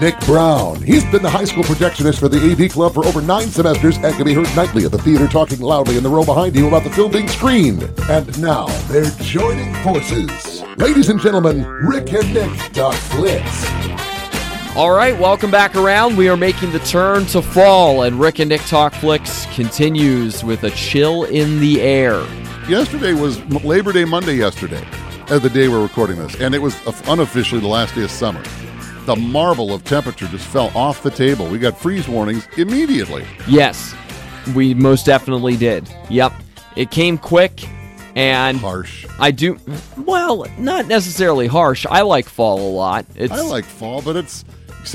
[0.00, 0.80] Nick Brown.
[0.80, 4.14] He's been the high school projectionist for the AV Club for over nine semesters and
[4.14, 6.84] can be heard nightly at the theater talking loudly in the row behind you about
[6.84, 7.82] the film being screened.
[8.08, 10.62] And now they're joining forces.
[10.76, 13.66] Ladies and gentlemen, Rick and Nick Talk Flicks.
[14.76, 16.16] All right, welcome back around.
[16.16, 20.62] We are making the turn to fall, and Rick and Nick Talk Flicks continues with
[20.62, 22.24] a chill in the air.
[22.68, 24.86] Yesterday was Labor Day Monday yesterday,
[25.26, 28.44] the day we're recording this, and it was unofficially the last day of summer.
[29.08, 31.48] The marble of temperature just fell off the table.
[31.48, 33.24] We got freeze warnings immediately.
[33.48, 33.94] Yes,
[34.54, 35.88] we most definitely did.
[36.10, 36.34] Yep.
[36.76, 37.66] It came quick
[38.14, 39.06] and Harsh.
[39.18, 39.58] I do
[39.96, 41.86] well, not necessarily harsh.
[41.88, 43.06] I like fall a lot.
[43.14, 44.44] It's I like fall, but it's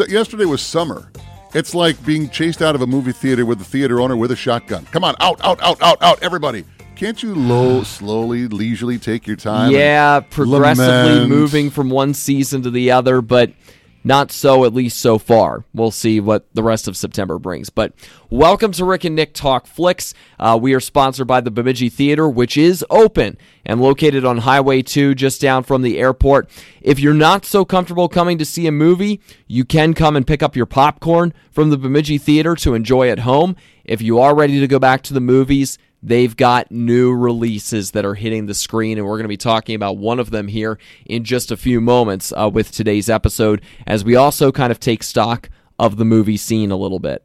[0.08, 1.12] yesterday was summer.
[1.56, 4.36] It's like being chased out of a movie theater with the theater owner with a
[4.36, 4.86] shotgun.
[4.92, 6.66] Come on, out, out, out, out, out, everybody.
[6.96, 9.72] Can't you low, slowly, leisurely take your time?
[9.72, 11.30] yeah, progressively lament?
[11.30, 13.52] moving from one season to the other, but
[14.04, 15.64] not so at least so far.
[15.74, 17.70] We'll see what the rest of September brings.
[17.70, 17.94] But
[18.30, 20.14] welcome to Rick and Nick Talk Flicks.
[20.40, 24.82] Uh, we are sponsored by the Bemidji Theater, which is open and located on Highway
[24.82, 26.50] 2, just down from the airport.
[26.82, 30.44] If you're not so comfortable coming to see a movie, you can come and pick
[30.44, 33.56] up your popcorn from the Bemidji Theater to enjoy at home.
[33.86, 38.04] If you are ready to go back to the movies, They've got new releases that
[38.04, 40.78] are hitting the screen, and we're going to be talking about one of them here
[41.06, 45.02] in just a few moments uh, with today's episode, as we also kind of take
[45.02, 47.24] stock of the movie scene a little bit.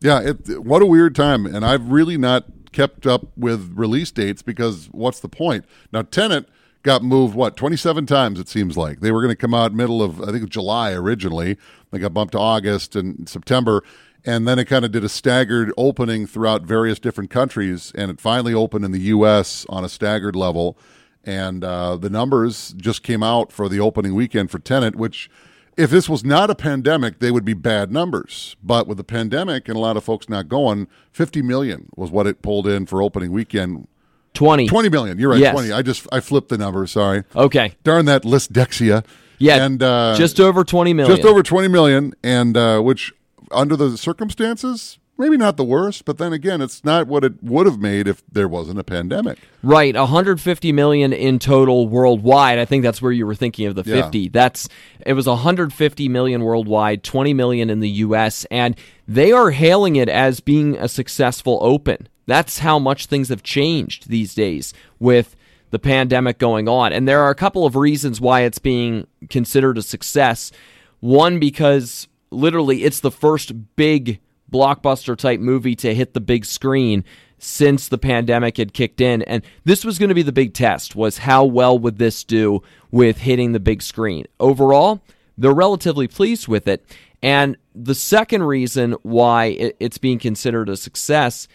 [0.00, 1.44] Yeah, it, what a weird time.
[1.44, 5.64] And I've really not kept up with release dates because what's the point?
[5.92, 6.48] Now, Tenet
[6.84, 9.00] got moved, what, 27 times it seems like.
[9.00, 11.56] They were going to come out middle of, I think, July originally.
[11.90, 13.82] They got bumped to August and September.
[14.26, 17.92] And then it kind of did a staggered opening throughout various different countries.
[17.94, 19.66] And it finally opened in the U.S.
[19.68, 20.78] on a staggered level.
[21.24, 25.30] And uh, the numbers just came out for the opening weekend for Tenet, which
[25.76, 28.56] if this was not a pandemic, they would be bad numbers.
[28.62, 32.26] But with the pandemic and a lot of folks not going, 50 million was what
[32.26, 33.88] it pulled in for opening weekend.
[34.34, 34.66] 20.
[34.68, 35.18] 20 million.
[35.18, 35.40] You're right.
[35.40, 35.52] Yes.
[35.52, 35.72] 20.
[35.72, 36.86] I just I flipped the number.
[36.86, 37.24] Sorry.
[37.36, 37.74] Okay.
[37.84, 39.04] Darn that Listdexia.
[39.38, 39.64] Yeah.
[39.64, 41.14] And uh, just over 20 million.
[41.16, 43.12] just over 20 million, and uh, which
[43.54, 46.04] under the circumstances, maybe not the worst.
[46.04, 49.38] But then again, it's not what it would have made if there wasn't a pandemic.
[49.62, 52.58] Right, 150 million in total worldwide.
[52.58, 54.02] I think that's where you were thinking of the Yeah.
[54.02, 54.28] 50.
[54.28, 54.68] That's
[55.06, 58.76] it was 150 million worldwide, 20 million in the US, and
[59.06, 62.08] they are hailing it as being a successful open.
[62.26, 65.36] That's how much things have changed these days with
[65.70, 66.92] the pandemic going on.
[66.92, 70.52] And there are a couple of reasons why it's being considered a success.
[71.00, 74.20] One because literally it's the first big
[74.52, 77.04] blockbuster type movie to hit the big screen
[77.38, 79.22] since the pandemic had kicked in.
[79.22, 82.62] And this was going to be the big test was how well would this do
[82.90, 84.26] with hitting the big screen.
[84.40, 85.02] Overall
[85.36, 86.84] they're relatively pleased with it.
[87.22, 91.48] And the second reason why it's being considered a success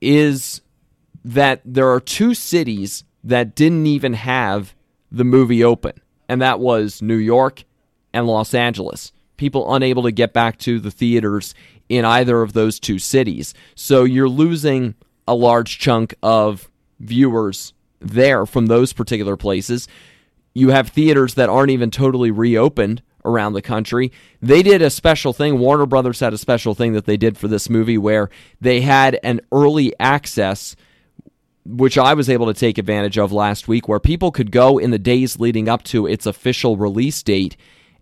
[0.00, 0.60] is
[1.24, 4.74] that there are two cities that didn't even have
[5.10, 5.94] the movie open
[6.28, 7.64] and that was New York
[8.12, 9.12] and Los Angeles.
[9.36, 11.54] People unable to get back to the theaters
[11.88, 13.54] in either of those two cities.
[13.74, 14.94] So you're losing
[15.26, 19.88] a large chunk of viewers there from those particular places.
[20.52, 24.12] You have theaters that aren't even totally reopened around the country.
[24.42, 25.58] They did a special thing.
[25.58, 28.28] Warner Brothers had a special thing that they did for this movie where
[28.60, 30.76] they had an early access
[31.66, 34.90] which I was able to take advantage of last week, where people could go in
[34.90, 37.56] the days leading up to its official release date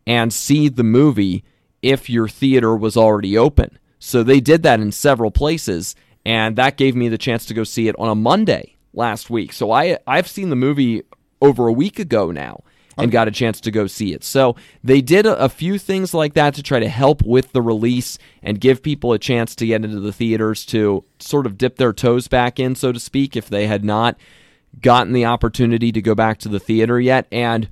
[0.06, 1.44] and see the movie
[1.80, 3.78] if your theater was already open.
[3.98, 7.64] So they did that in several places, and that gave me the chance to go
[7.64, 9.52] see it on a Monday last week.
[9.52, 11.02] So I I've seen the movie
[11.40, 12.62] over a week ago now
[12.98, 14.22] and got a chance to go see it.
[14.22, 17.62] So they did a, a few things like that to try to help with the
[17.62, 21.76] release and give people a chance to get into the theaters to sort of dip
[21.76, 24.16] their toes back in, so to speak, if they had not
[24.80, 27.26] gotten the opportunity to go back to the theater yet.
[27.32, 27.68] And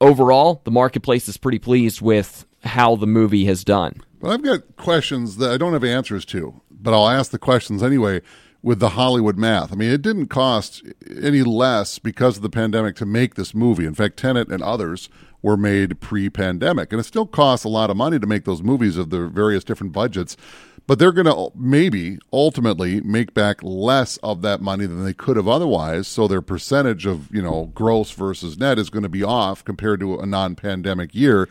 [0.00, 4.00] overall, the marketplace is pretty pleased with how the movie has done.
[4.20, 7.82] But I've got questions that I don't have answers to, but I'll ask the questions
[7.82, 8.20] anyway.
[8.62, 9.72] with the Hollywood math.
[9.72, 10.82] I mean, it didn't cost
[11.22, 13.84] any less because of the pandemic to make this movie.
[13.84, 15.10] In fact, Tenet and others
[15.44, 18.96] were made pre-pandemic, and it still costs a lot of money to make those movies
[18.96, 20.38] of the various different budgets.
[20.86, 25.36] But they're going to maybe ultimately make back less of that money than they could
[25.36, 26.08] have otherwise.
[26.08, 30.00] So their percentage of you know gross versus net is going to be off compared
[30.00, 31.46] to a non-pandemic year.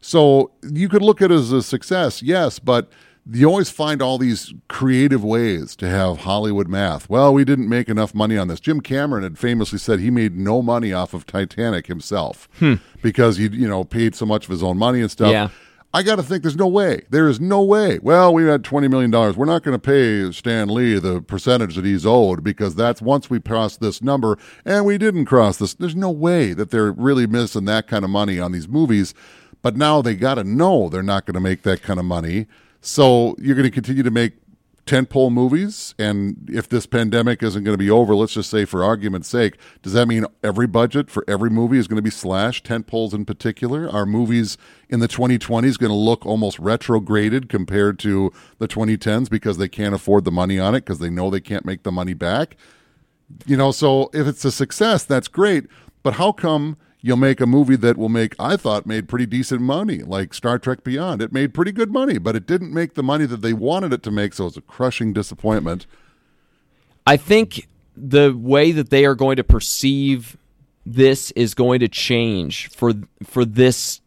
[0.00, 2.90] So you could look at it as a success, yes, but
[3.32, 7.08] you always find all these creative ways to have Hollywood math.
[7.08, 8.60] Well, we didn't make enough money on this.
[8.60, 12.74] Jim Cameron had famously said he made no money off of Titanic himself Hmm.
[13.02, 15.30] because he, you know, paid so much of his own money and stuff.
[15.32, 15.48] Yeah.
[15.94, 17.02] I got to think there's no way.
[17.08, 17.98] There is no way.
[18.02, 19.10] Well, we had $20 million.
[19.10, 23.30] We're not going to pay Stan Lee the percentage that he's owed because that's once
[23.30, 25.72] we cross this number and we didn't cross this.
[25.74, 29.14] There's no way that they're really missing that kind of money on these movies.
[29.62, 32.46] But now they got to know they're not going to make that kind of money.
[32.86, 34.34] So you're going to continue to make
[34.86, 35.92] tentpole movies.
[35.98, 39.58] And if this pandemic isn't going to be over, let's just say for argument's sake,
[39.82, 42.64] does that mean every budget for every movie is going to be slashed?
[42.64, 43.90] Tentpoles in particular?
[43.90, 44.56] Are movies
[44.88, 49.92] in the 2020s going to look almost retrograded compared to the 2010s because they can't
[49.94, 52.56] afford the money on it because they know they can't make the money back?
[53.46, 55.66] You know, so if it's a success, that's great.
[56.04, 59.60] But how come you'll make a movie that will make, I thought, made pretty decent
[59.60, 61.22] money, like Star Trek Beyond?
[61.22, 64.02] It made pretty good money, but it didn't make the money that they wanted it
[64.02, 65.86] to make, so it's a crushing disappointment.
[67.06, 70.36] I think the way that they are going to perceive
[70.84, 72.92] this is going to change for
[73.24, 74.00] for this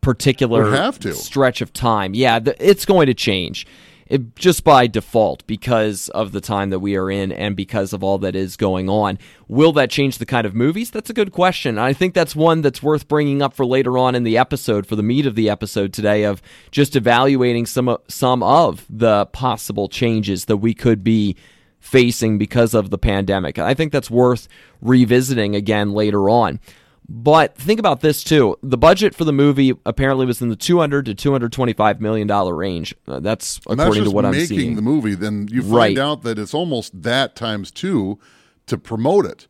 [0.00, 1.14] particular have to.
[1.14, 2.14] stretch of time.
[2.14, 3.66] Yeah, the, it's going to change.
[4.08, 8.04] It, just by default because of the time that we are in and because of
[8.04, 9.18] all that is going on.
[9.48, 10.92] Will that change the kind of movies?
[10.92, 11.76] That's a good question.
[11.76, 14.94] I think that's one that's worth bringing up for later on in the episode, for
[14.94, 19.88] the meat of the episode today, of just evaluating some of, some of the possible
[19.88, 21.34] changes that we could be
[21.80, 23.58] facing because of the pandemic.
[23.58, 24.46] I think that's worth
[24.80, 26.60] revisiting again later on.
[27.08, 28.56] But think about this too.
[28.62, 32.94] The budget for the movie apparently was in the 200 to 225 million dollar range.
[33.06, 34.58] Uh, that's And according just to what I'm seeing.
[34.60, 35.14] making the movie.
[35.14, 35.98] Then you find Right.
[35.98, 38.18] out that it's almost that times two
[38.66, 39.46] to promote it.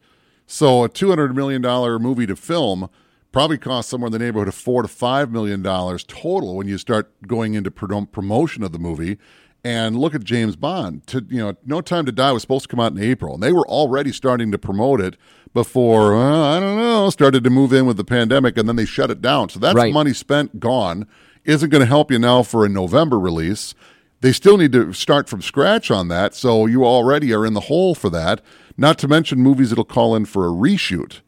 [0.47, 2.89] So a two hundred million dollar movie to film
[3.33, 6.77] probably costs somewhere in the neighborhood of four to five million dollars total when you
[6.77, 9.17] start going into pro- promotion of the movie.
[9.65, 11.05] And look at James Bond.
[11.09, 13.43] To you know, No Time to Die was supposed to come out in April, and
[13.43, 15.17] they were already starting to promote it
[15.57, 18.85] before uh, I don't know started to move in with the pandemic, and then they
[18.85, 19.49] shut it down.
[19.49, 19.93] So that's Right.
[19.93, 21.07] money spent gone.
[21.47, 23.75] Isn't going to help you now for a November release.
[24.21, 27.61] They still need to start from scratch on that, so you already are in the
[27.63, 28.43] hole for that.
[28.77, 31.21] Not to mention movies that'll call in for a reshoot,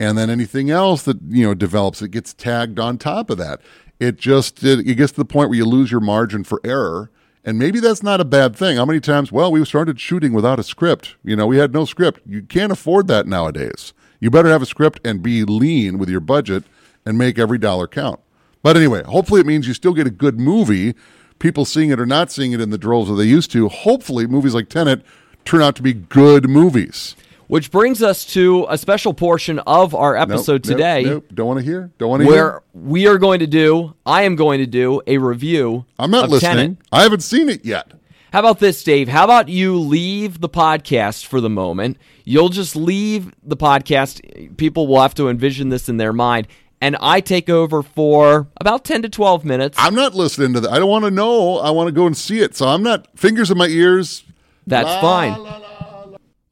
[0.00, 3.60] and then anything else that you know develops, it gets tagged on top of that.
[4.00, 7.10] It just it, it gets to the point where you lose your margin for error,
[7.46, 8.76] and maybe that's not a bad thing.
[8.76, 9.30] How many times?
[9.30, 11.14] Well, we started shooting without a script.
[11.22, 12.20] You know, we had no script.
[12.26, 13.94] You can't afford that nowadays.
[14.18, 16.64] You better have a script and be lean with your budget
[17.06, 18.18] and make every dollar count.
[18.64, 20.96] But anyway, hopefully it means you still get a good movie.
[21.38, 23.68] People seeing it or not seeing it in the droves that they used to.
[23.68, 25.02] Hopefully, movies like Tenet
[25.44, 27.14] turn out to be good movies.
[27.48, 31.60] Which brings us to a special portion of our episode nope, today nope, don't want
[31.60, 31.90] to hear.
[31.98, 32.34] Don't want to hear.
[32.34, 36.28] where we are going to do, I am going to do a review I'm not
[36.28, 36.76] listening.
[36.76, 36.78] Tenet.
[36.90, 37.92] I haven't seen it yet.
[38.32, 39.08] How about this, Dave?
[39.08, 41.96] How about you leave the podcast for the moment?
[42.24, 44.56] You'll just leave the podcast.
[44.56, 46.48] People will have to envision this in their mind.
[46.80, 49.78] And I take over for about 10 to 12 minutes.
[49.80, 50.70] I'm not listening to that.
[50.70, 51.58] I don't want to know.
[51.58, 52.54] I want to go and see it.
[52.54, 54.24] So I'm not fingers in my ears.
[54.66, 55.32] That's La, fine.
[55.42, 55.75] la, la.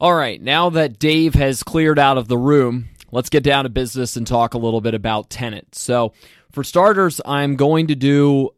[0.05, 3.71] All right, now that Dave has cleared out of the room, let's get down to
[3.71, 5.75] business and talk a little bit about Tenet.
[5.75, 6.13] So,
[6.53, 8.51] for starters, I'm going to do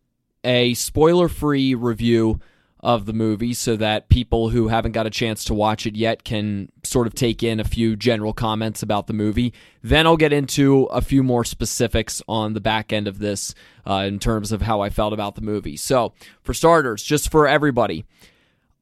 [0.43, 2.41] a spoiler free review
[2.81, 6.25] of the movie so that people who haven't got a chance to watch it yet
[6.25, 9.55] can sort of take in a few general comments about the movie.
[9.85, 13.55] Then I'll get into a few more specifics on the back end of this
[13.89, 15.77] uh, in terms of how I felt about the movie.
[15.77, 16.13] So,
[16.43, 18.05] for starters, just for everybody,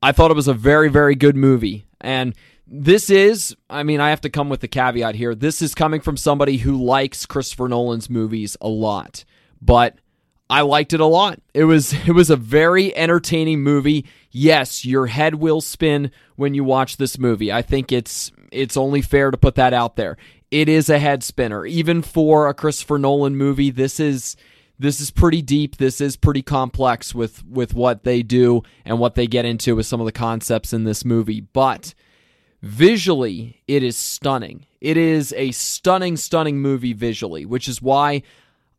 [0.02, 1.85] I thought it was a very, very good movie.
[2.00, 2.35] And
[2.66, 5.35] this is, I mean, I have to come with the caveat here.
[5.35, 9.25] This is coming from somebody who likes Christopher Nolan's movies a lot.
[9.61, 9.99] But
[10.49, 11.40] I liked it a lot.
[11.52, 14.06] It was it was a very entertaining movie.
[14.30, 17.52] Yes, your head will spin when you watch this movie.
[17.52, 20.16] I think it's it's only fair to put that out there.
[20.50, 21.66] It is a head spinner.
[21.66, 24.37] Even for a Christopher Nolan movie, this is
[24.78, 25.76] this is pretty deep.
[25.76, 29.87] This is pretty complex with with what they do and what they get into with
[29.87, 31.40] some of the concepts in this movie.
[31.40, 31.94] But
[32.64, 34.66] visually, it is stunning.
[34.80, 38.23] It is a stunning, stunning movie visually, which is why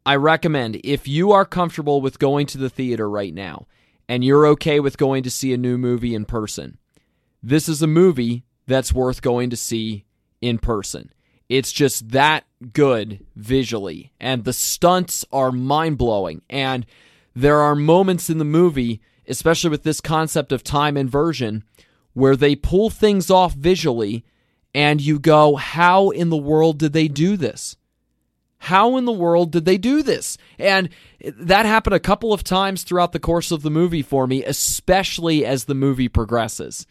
[0.05, 3.67] I recommend if you are comfortable with going to the theater right now
[4.07, 6.77] and you're okay with going to see a new movie in person,
[7.41, 10.05] this is a movie that's worth going to see
[10.41, 11.11] in person.
[11.47, 16.41] It's just that good visually, and the stunts are mind blowing.
[16.49, 16.87] And
[17.35, 21.63] there are moments in the movie, especially with this concept of time inversion,
[22.15, 24.25] where they pull things off visually,
[24.73, 27.77] and you go, How in the world did they do this?
[28.57, 30.39] How in the world did they do this?
[30.57, 30.89] And
[31.21, 35.45] that happened a couple of times throughout the course of the movie for me, especially
[35.45, 36.87] as the movie progresses.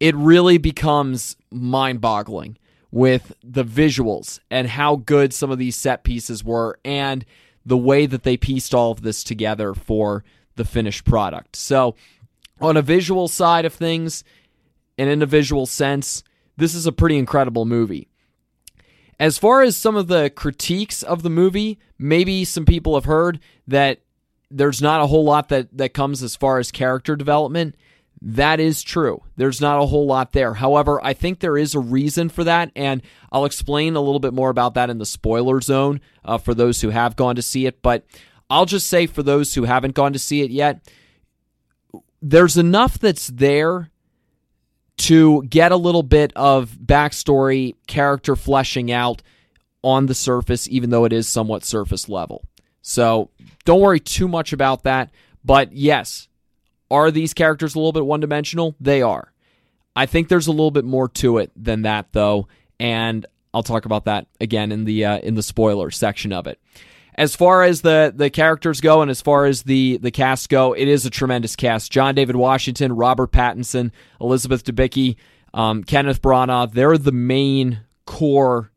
[0.00, 2.58] It really becomes mind boggling
[2.90, 7.24] with the visuals and how good some of these set pieces were and
[7.64, 10.24] the way that they pieced all of this together for
[10.56, 11.54] the finished product.
[11.54, 11.94] So,
[12.60, 14.24] on a visual side of things
[14.98, 16.22] and in a visual sense,
[16.56, 18.08] this is a pretty incredible movie.
[19.18, 23.38] As far as some of the critiques of the movie, maybe some people have heard
[23.68, 24.00] that
[24.50, 27.76] there's not a whole lot that, that comes as far as character development.
[28.20, 29.22] That is true.
[29.36, 30.54] There's not a whole lot there.
[30.54, 34.34] However, I think there is a reason for that, and I'll explain a little bit
[34.34, 37.66] more about that in the spoiler zone uh, for those who have gone to see
[37.66, 37.82] it.
[37.82, 38.04] But
[38.50, 40.86] I'll just say for those who haven't gone to see it yet,
[42.20, 43.90] there's enough that's there
[44.98, 49.22] to get a little bit of backstory, character fleshing out
[49.82, 52.44] on the surface, even though it is somewhat surface level.
[52.82, 53.30] So
[53.64, 55.10] don't worry too much about that.
[55.44, 56.28] But yes,
[56.90, 58.76] are these characters a little bit one dimensional?
[58.80, 59.32] They are.
[59.94, 63.84] I think there's a little bit more to it than that, though, and I'll talk
[63.84, 66.58] about that again in the uh, in the spoiler section of it.
[67.14, 70.72] As far as the the characters go, and as far as the the cast go,
[70.72, 71.92] it is a tremendous cast.
[71.92, 73.90] John David Washington, Robert Pattinson,
[74.20, 75.16] Elizabeth Debicki,
[75.52, 76.72] um, Kenneth Branagh.
[76.72, 78.72] They're the main core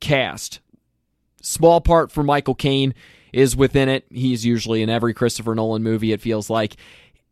[0.00, 0.60] cast.
[1.40, 2.94] Small part for Michael Caine
[3.32, 4.06] is within it.
[4.10, 6.12] He's usually in every Christopher Nolan movie.
[6.12, 6.76] It feels like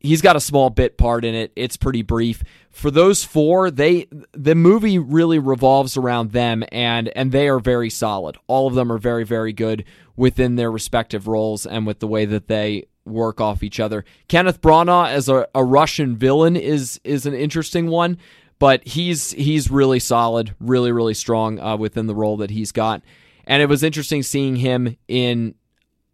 [0.07, 1.53] he's got a small bit part in it.
[1.57, 2.43] It's pretty brief.
[2.71, 7.91] For those four, they the movie really revolves around them and and they are very
[7.91, 8.37] solid.
[8.47, 9.85] All of them are very very good
[10.17, 14.05] within their respective roles and with the way that they work off each other.
[14.29, 18.19] Kenneth Branagh as a, a Russian villain is is an interesting one,
[18.59, 23.03] but he's he's really solid, really really strong uh, within the role that he's got.
[23.47, 25.55] And it was interesting seeing him in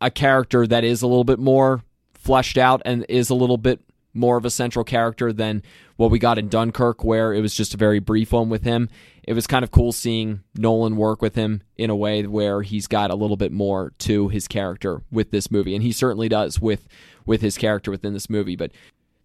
[0.00, 1.82] a character that is a little bit more
[2.22, 3.80] fleshed out and is a little bit
[4.14, 5.62] more of a central character than
[5.96, 8.88] what we got in Dunkirk, where it was just a very brief one with him.
[9.22, 12.86] It was kind of cool seeing Nolan work with him in a way where he's
[12.86, 16.60] got a little bit more to his character with this movie, and he certainly does
[16.60, 16.88] with
[17.24, 18.56] with his character within this movie.
[18.56, 18.72] But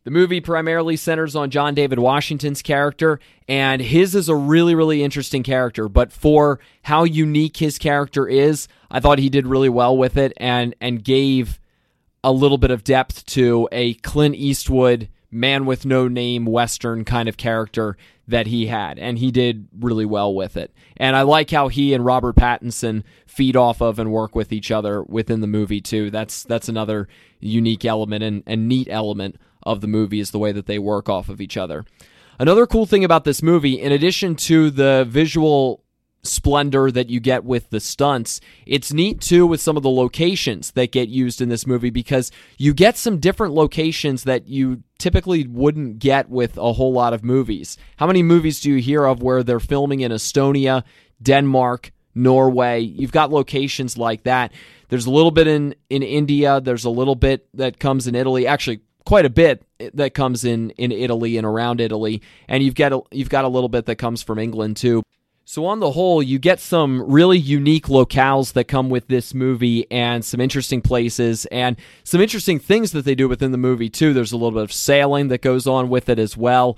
[0.03, 5.03] the movie primarily centers on John David Washington's character, and his is a really, really
[5.03, 5.89] interesting character.
[5.89, 10.31] But for how unique his character is, I thought he did really well with it
[10.37, 11.59] and and gave
[12.27, 17.29] a little bit of depth to a Clint Eastwood man with no name western kind
[17.29, 17.95] of character
[18.27, 20.73] that he had and he did really well with it.
[20.97, 24.71] And i like how he and robert pattinson feed off of and work with each
[24.71, 26.11] other within the movie too.
[26.11, 27.07] That's that's another
[27.39, 31.07] unique element and, and neat element of the movie is the way that they work
[31.07, 31.85] off of each other.
[32.39, 35.81] Another cool thing about this movie in addition to the visual
[36.27, 38.39] splendor that you get with the stunts.
[38.65, 42.31] It's neat too with some of the locations that get used in this movie because
[42.57, 47.23] you get some different locations that you typically wouldn't get with a whole lot of
[47.23, 47.77] movies.
[47.97, 50.83] How many movies do you hear of where they're filming in Estonia,
[51.21, 52.81] Denmark, Norway?
[52.81, 54.51] You've got locations like that.
[54.89, 58.47] There's a little bit in in India, there's a little bit that comes in Italy.
[58.47, 62.91] Actually, quite a bit that comes in in Italy and around Italy, and you've got
[62.91, 65.01] a, you've got a little bit that comes from England too.
[65.49, 69.89] So, on the whole, you get some really unique locales that come with this movie
[69.89, 74.13] and some interesting places and some interesting things that they do within the movie, too.
[74.13, 76.77] There's a little bit of sailing that goes on with it as well.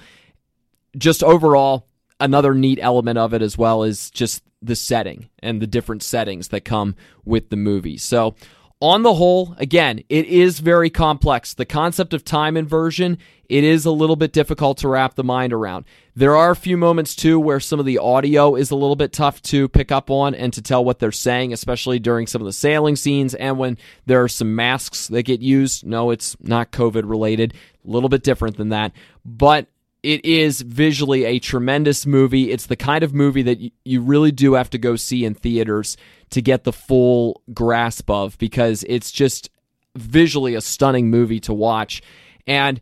[0.95, 1.87] Just overall,
[2.19, 6.49] another neat element of it as well is just the setting and the different settings
[6.49, 6.95] that come
[7.25, 7.97] with the movie.
[7.97, 8.35] So,
[8.81, 11.55] on the whole, again, it is very complex.
[11.55, 13.17] The concept of time inversion,
[13.49, 15.85] it is a little bit difficult to wrap the mind around.
[16.19, 19.13] There are a few moments too where some of the audio is a little bit
[19.13, 22.45] tough to pick up on and to tell what they're saying, especially during some of
[22.45, 25.85] the sailing scenes and when there are some masks that get used.
[25.85, 27.53] No, it's not COVID related,
[27.87, 28.91] a little bit different than that.
[29.23, 29.67] But
[30.03, 32.51] it is visually a tremendous movie.
[32.51, 35.95] It's the kind of movie that you really do have to go see in theaters
[36.31, 39.49] to get the full grasp of because it's just
[39.95, 42.01] visually a stunning movie to watch.
[42.45, 42.81] And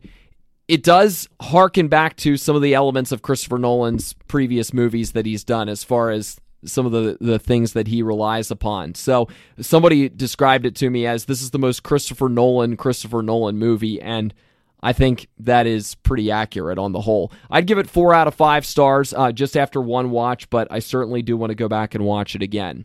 [0.68, 5.24] it does harken back to some of the elements of Christopher Nolan's previous movies that
[5.24, 8.94] he's done as far as some of the, the things that he relies upon.
[8.94, 9.28] So
[9.60, 14.00] somebody described it to me as this is the most Christopher Nolan Christopher Nolan movie
[14.00, 14.34] and
[14.80, 17.32] I think that is pretty accurate on the whole.
[17.50, 20.78] I'd give it four out of five stars uh, just after one watch, but I
[20.78, 22.84] certainly do want to go back and watch it again.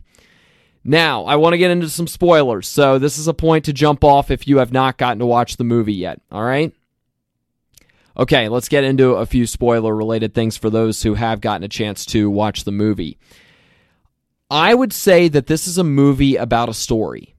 [0.82, 4.02] Now, I want to get into some spoilers, so this is a point to jump
[4.02, 6.74] off if you have not gotten to watch the movie yet, all right?
[8.16, 11.68] Okay, let's get into a few spoiler related things for those who have gotten a
[11.68, 13.18] chance to watch the movie.
[14.50, 17.34] I would say that this is a movie about a story.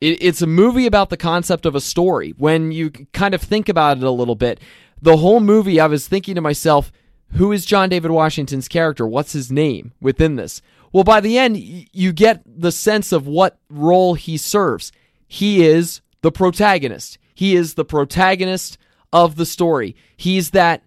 [0.00, 2.34] It, it's a movie about the concept of a story.
[2.36, 4.60] When you kind of think about it a little bit,
[5.00, 6.92] the whole movie, I was thinking to myself,
[7.32, 9.06] who is John David Washington's character?
[9.06, 10.60] What's his name within this?
[10.92, 14.92] Well, by the end, you get the sense of what role he serves.
[15.26, 17.18] He is the protagonist.
[17.34, 18.78] He is the protagonist
[19.12, 19.96] of the story.
[20.16, 20.82] He's that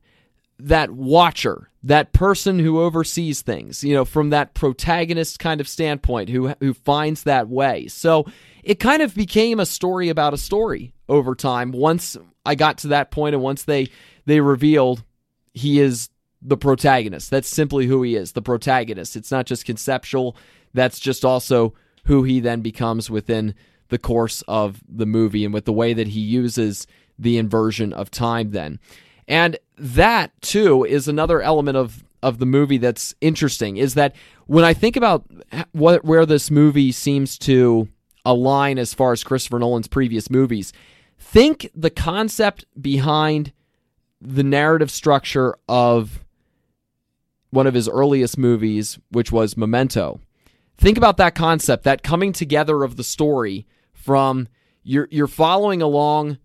[0.59, 6.29] that watcher, that person who oversees things, you know, from that protagonist kind of standpoint
[6.29, 7.87] who who finds that way.
[7.87, 8.25] So
[8.63, 12.89] it kind of became a story about a story over time once I got to
[12.89, 13.89] that point and once they
[14.25, 15.03] they revealed
[15.53, 16.09] he is
[16.41, 17.29] the protagonist.
[17.29, 19.15] That's simply who he is, the protagonist.
[19.15, 20.35] It's not just conceptual,
[20.73, 21.73] that's just also
[22.05, 23.53] who he then becomes within
[23.89, 26.87] the course of the movie and with the way that he uses
[27.21, 28.79] the inversion of time then.
[29.27, 34.63] And that too is another element of of the movie that's interesting is that when
[34.63, 35.25] I think about
[35.71, 37.87] what where this movie seems to
[38.25, 40.73] align as far as Christopher Nolan's previous movies,
[41.17, 43.53] think the concept behind
[44.19, 46.23] the narrative structure of
[47.49, 50.19] one of his earliest movies, which was Memento.
[50.77, 54.47] Think about that concept, that coming together of the story from
[54.83, 56.37] you're you're following along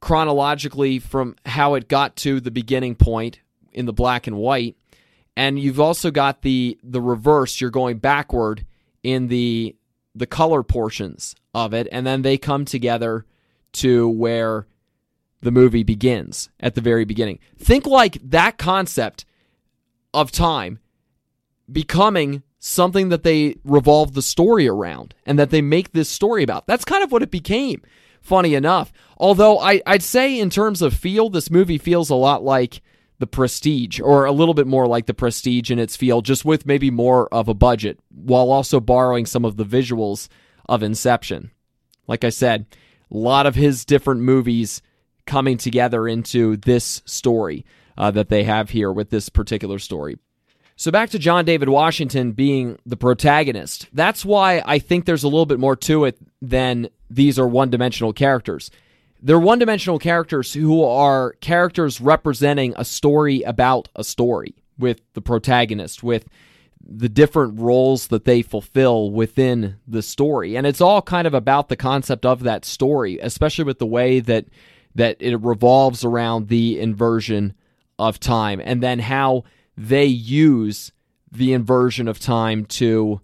[0.00, 3.40] chronologically from how it got to the beginning point
[3.72, 4.76] in the black and white.
[5.36, 7.60] And you've also got the the reverse.
[7.60, 8.66] You're going backward
[9.02, 9.76] in the
[10.14, 11.88] the color portions of it.
[11.92, 13.24] And then they come together
[13.74, 14.66] to where
[15.40, 17.38] the movie begins at the very beginning.
[17.56, 19.24] Think like that concept
[20.12, 20.80] of time
[21.70, 26.66] becoming something that they revolve the story around and that they make this story about.
[26.66, 27.82] That's kind of what it became
[28.20, 28.92] funny enough.
[29.18, 32.80] Although I, I'd say, in terms of feel, this movie feels a lot like
[33.18, 36.66] The Prestige, or a little bit more like The Prestige in its feel, just with
[36.66, 40.28] maybe more of a budget, while also borrowing some of the visuals
[40.68, 41.50] of Inception.
[42.06, 42.66] Like I said,
[43.10, 44.82] a lot of his different movies
[45.26, 50.16] coming together into this story uh, that they have here with this particular story.
[50.76, 53.88] So back to John David Washington being the protagonist.
[53.92, 57.68] That's why I think there's a little bit more to it than these are one
[57.68, 58.70] dimensional characters.
[59.20, 65.20] They're one dimensional characters who are characters representing a story about a story with the
[65.20, 66.28] protagonist, with
[66.80, 70.56] the different roles that they fulfill within the story.
[70.56, 74.20] And it's all kind of about the concept of that story, especially with the way
[74.20, 74.46] that
[74.94, 77.54] that it revolves around the inversion
[77.98, 79.44] of time and then how
[79.76, 80.92] they use
[81.30, 83.20] the inversion of time to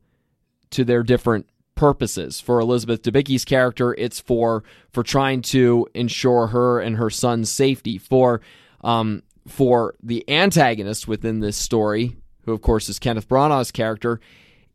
[0.71, 2.41] to their different purposes.
[2.41, 7.99] For Elizabeth Debicki's character, it's for for trying to ensure her and her son's safety.
[7.99, 8.41] For
[8.83, 14.21] um, for the antagonist within this story, who of course is Kenneth Branagh's character,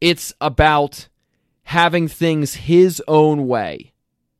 [0.01, 1.07] it's about
[1.63, 3.93] having things his own way,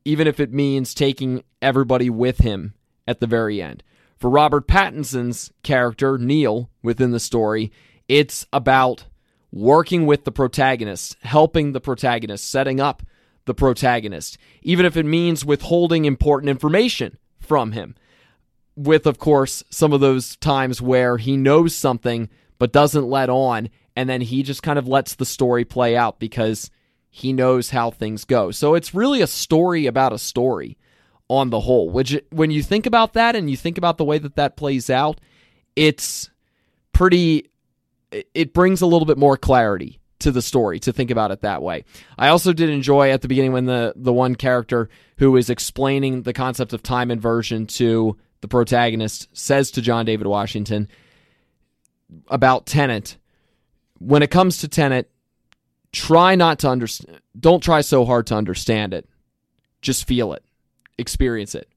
[0.04, 2.74] even if it means taking everybody with him
[3.06, 3.82] at the very end.
[4.16, 7.72] For Robert Pattinson's character, Neil, within the story,
[8.08, 9.06] it's about
[9.52, 13.02] working with the protagonist, helping the protagonist, setting up
[13.46, 17.94] the protagonist, even if it means withholding important information from him.
[18.76, 23.70] With, of course, some of those times where he knows something but doesn't let on,
[23.96, 26.70] and then he just kind of lets the story play out because
[27.10, 28.50] he knows how things go.
[28.52, 30.78] So it's really a story about a story
[31.28, 31.90] on the whole.
[31.90, 34.88] Which, when you think about that and you think about the way that that plays
[34.88, 35.20] out,
[35.74, 36.30] it's
[36.92, 37.50] pretty.
[38.12, 41.62] It brings a little bit more clarity to the story to think about it that
[41.62, 41.84] way.
[42.18, 46.22] I also did enjoy at the beginning when the the one character who is explaining
[46.22, 50.88] the concept of time inversion to the protagonist says to John David Washington
[52.28, 53.16] about Tenet.
[53.98, 55.10] When it comes to Tenet,
[55.92, 57.20] try not to understand.
[57.38, 59.08] Don't try so hard to understand it.
[59.82, 60.44] Just feel it
[61.00, 61.68] experience it.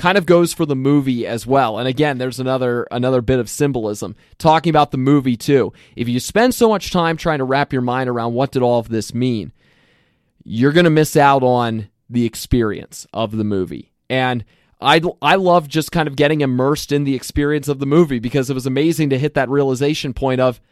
[0.00, 1.78] Kind of goes for the movie as well.
[1.78, 5.74] And again, there's another another bit of symbolism talking about the movie too.
[5.94, 8.78] If you spend so much time trying to wrap your mind around what did all
[8.78, 9.52] of this mean,
[10.42, 13.92] you're going to miss out on the experience of the movie.
[14.08, 14.42] And
[14.80, 18.48] I I love just kind of getting immersed in the experience of the movie because
[18.48, 20.62] it was amazing to hit that realization point of,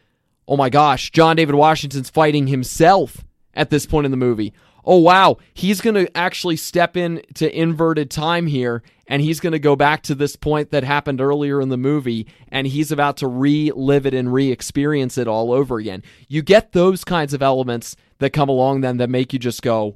[0.47, 4.55] oh my gosh, John David Washington's fighting himself at this point in the movie
[4.89, 9.51] oh wow, he's going to actually step in to inverted time here and he's going
[9.53, 13.17] to go back to this point that happened earlier in the movie and he's about
[13.17, 16.03] to relive it and re-experience it all over again.
[16.27, 19.95] You get those kinds of elements that come along then that make you just go,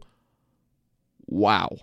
[1.27, 1.77] "Wow."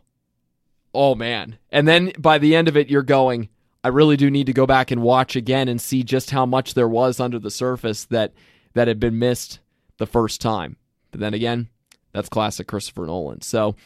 [0.93, 1.57] Oh man.
[1.71, 3.49] And then by the end of it you're going,
[3.85, 6.75] I really do need to go back and watch again and see just how much
[6.75, 8.35] there was under the surface that
[8.75, 9.61] that had been missed
[9.99, 10.77] the first time.
[11.13, 11.69] But then again,
[12.13, 13.41] that's classic Christopher Nolan.
[13.41, 13.77] So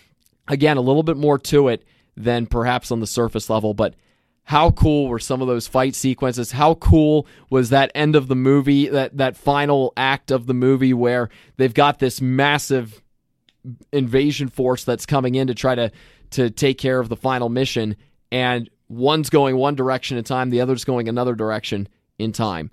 [0.49, 1.85] again, a little bit more to it
[2.17, 3.95] than perhaps on the surface level, but
[4.45, 6.53] how cool were some of those fight sequences?
[6.53, 10.93] How cool was that end of the movie, that that final act of the movie
[10.93, 13.03] where they've got this massive
[13.93, 15.91] invasion force that's coming in to try to
[16.31, 17.97] to take care of the final mission
[18.31, 22.71] and one's going one direction in time, the other's going another direction in time.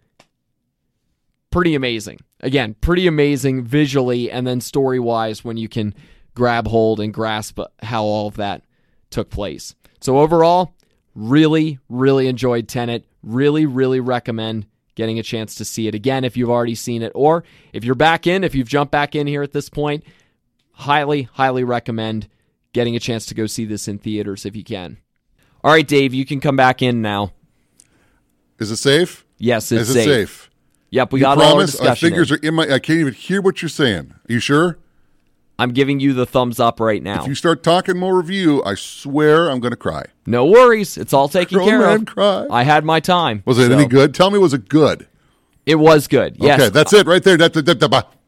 [1.51, 2.19] Pretty amazing.
[2.41, 5.93] Again, pretty amazing visually and then story-wise when you can
[6.33, 8.63] grab hold and grasp how all of that
[9.11, 9.75] took place.
[9.99, 10.73] So overall,
[11.15, 13.05] really, really enjoyed Tenet.
[13.23, 17.11] Really, really recommend getting a chance to see it again if you've already seen it.
[17.13, 17.43] Or
[17.73, 20.03] if you're back in, if you've jumped back in here at this point,
[20.71, 22.27] highly, highly recommend
[22.73, 24.97] getting a chance to go see this in theaters if you can.
[25.63, 27.31] All right, Dave, you can come back in now.
[28.59, 29.25] Is it safe?
[29.37, 30.05] Yes, it's Is it safe.
[30.05, 30.49] safe?
[30.91, 31.79] Yep, we You got all our promise?
[31.79, 32.09] My discussion.
[32.09, 32.37] fingers in.
[32.37, 32.63] are in my.
[32.63, 34.13] I can't even hear what you're saying.
[34.29, 34.77] Are you sure?
[35.59, 37.21] I'm giving you the thumbs up right now.
[37.21, 40.05] If you start talking more review, I swear I'm going to cry.
[40.25, 42.05] No worries, it's all taken Grown care of.
[42.05, 42.47] cry.
[42.49, 43.43] I had my time.
[43.45, 44.13] Was it so- any good?
[44.15, 45.07] Tell me, was it good?
[45.65, 46.37] It was good.
[46.39, 46.59] Yes.
[46.59, 47.37] Okay, that's it right there.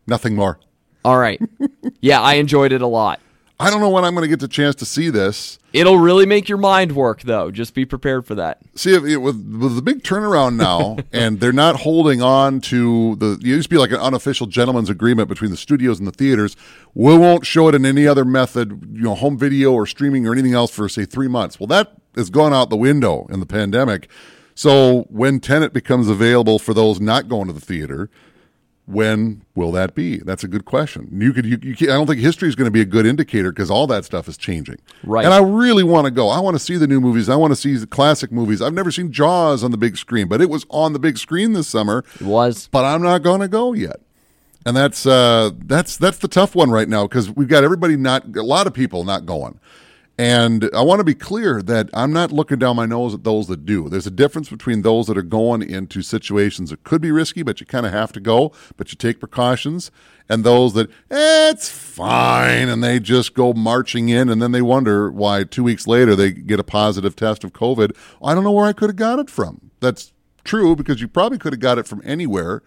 [0.05, 0.59] Nothing more.
[1.03, 1.41] all right.
[2.01, 3.19] yeah, I enjoyed it a lot.
[3.59, 5.59] I don't know when I'm going to get the chance to see this.
[5.73, 7.51] It'll really make your mind work, though.
[7.51, 8.59] Just be prepared for that.
[8.75, 13.15] See, if it, with with the big turnaround now, and they're not holding on to
[13.15, 13.33] the.
[13.33, 16.55] It used to be like an unofficial gentleman's agreement between the studios and the theaters.
[16.93, 20.33] We won't show it in any other method, you know, home video or streaming or
[20.33, 21.59] anything else for say three months.
[21.59, 24.09] Well, that has gone out the window in the pandemic.
[24.55, 28.09] So when Tenet becomes available for those not going to the theater,
[28.85, 30.17] when will that be?
[30.17, 31.09] That's a good question.
[31.13, 33.05] You could, you, you can't, I don't think history is going to be a good
[33.05, 34.77] indicator because all that stuff is changing.
[35.03, 35.23] Right.
[35.23, 36.29] And I really want to go.
[36.29, 37.29] I want to see the new movies.
[37.29, 38.61] I want to see the classic movies.
[38.61, 41.53] I've never seen Jaws on the big screen, but it was on the big screen
[41.53, 42.03] this summer.
[42.15, 42.67] It was.
[42.71, 44.01] But I'm not going to go yet.
[44.65, 48.35] And that's uh, that's that's the tough one right now because we've got everybody not
[48.35, 49.59] a lot of people not going.
[50.17, 53.47] And I want to be clear that I'm not looking down my nose at those
[53.47, 53.89] that do.
[53.89, 57.59] There's a difference between those that are going into situations that could be risky, but
[57.59, 59.89] you kind of have to go, but you take precautions,
[60.29, 64.61] and those that eh, it's fine, and they just go marching in, and then they
[64.61, 67.95] wonder why two weeks later they get a positive test of COVID.
[68.21, 69.71] I don't know where I could have got it from.
[69.79, 72.61] That's true because you probably could have got it from anywhere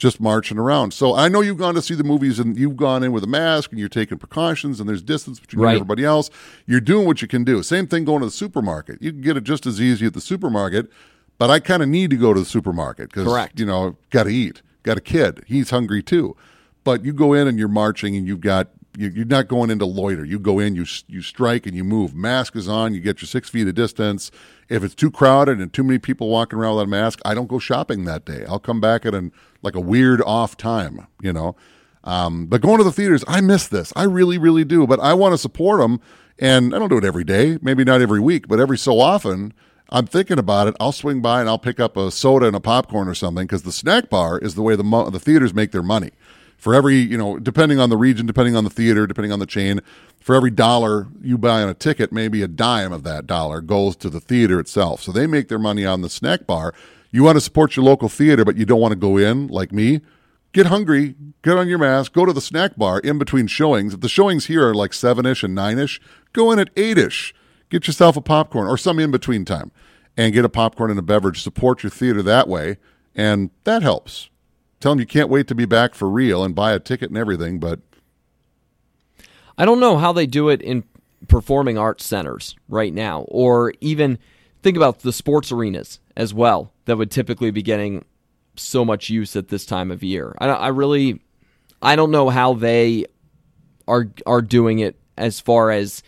[0.00, 0.92] just marching around.
[0.94, 3.26] So I know you've gone to see the movies and you've gone in with a
[3.28, 5.74] mask and you're taking precautions and there's distance between Right.
[5.74, 6.30] everybody else.
[6.66, 7.62] You're doing what you can do.
[7.62, 9.00] Same thing going to the supermarket.
[9.02, 10.90] You can get it just as easy at the supermarket,
[11.38, 14.30] but I kind of need to go to the supermarket because you know got to
[14.30, 14.62] eat.
[14.82, 15.44] Got a kid.
[15.46, 16.34] He's hungry too.
[16.82, 19.86] But you go in and you're marching and you've got you're not going in to
[19.86, 20.24] loiter.
[20.24, 22.14] You go in, you you strike, and you move.
[22.14, 22.94] Mask is on.
[22.94, 24.30] You get your six feet of distance.
[24.68, 27.48] If it's too crowded and too many people walking around without a mask, I don't
[27.48, 28.44] go shopping that day.
[28.48, 31.56] I'll come back at an like a weird off time, you know.
[32.02, 33.92] Um, but going to the theaters, I miss this.
[33.94, 34.86] I really, really do.
[34.86, 36.00] But I want to support them,
[36.38, 37.58] and I don't do it every day.
[37.62, 39.52] Maybe not every week, but every so often.
[39.92, 40.76] I'm thinking about it.
[40.78, 43.62] I'll swing by and I'll pick up a soda and a popcorn or something because
[43.64, 46.12] the snack bar is the way the mo- the theaters make their money.
[46.60, 49.46] For every, you know, depending on the region, depending on the theater, depending on the
[49.46, 49.80] chain,
[50.20, 53.96] for every dollar you buy on a ticket, maybe a dime of that dollar goes
[53.96, 55.02] to the theater itself.
[55.02, 56.74] So they make their money on the snack bar.
[57.10, 59.72] You want to support your local theater, but you don't want to go in like
[59.72, 60.02] me.
[60.52, 63.94] Get hungry, get on your mask, go to the snack bar in between showings.
[63.94, 65.98] If the showings here are like seven ish and nine ish,
[66.34, 67.34] go in at eight ish.
[67.70, 69.72] Get yourself a popcorn or some in between time
[70.16, 71.40] and get a popcorn and a beverage.
[71.42, 72.76] Support your theater that way,
[73.14, 74.28] and that helps.
[74.80, 77.18] Tell them you can't wait to be back for real and buy a ticket and
[77.18, 77.80] everything, but
[79.58, 80.84] I don't know how they do it in
[81.28, 84.18] performing arts centers right now, or even
[84.62, 88.04] think about the sports arenas as well that would typically be getting
[88.56, 90.34] so much use at this time of year.
[90.38, 91.20] I, I really,
[91.82, 93.04] I don't know how they
[93.86, 96.02] are are doing it as far as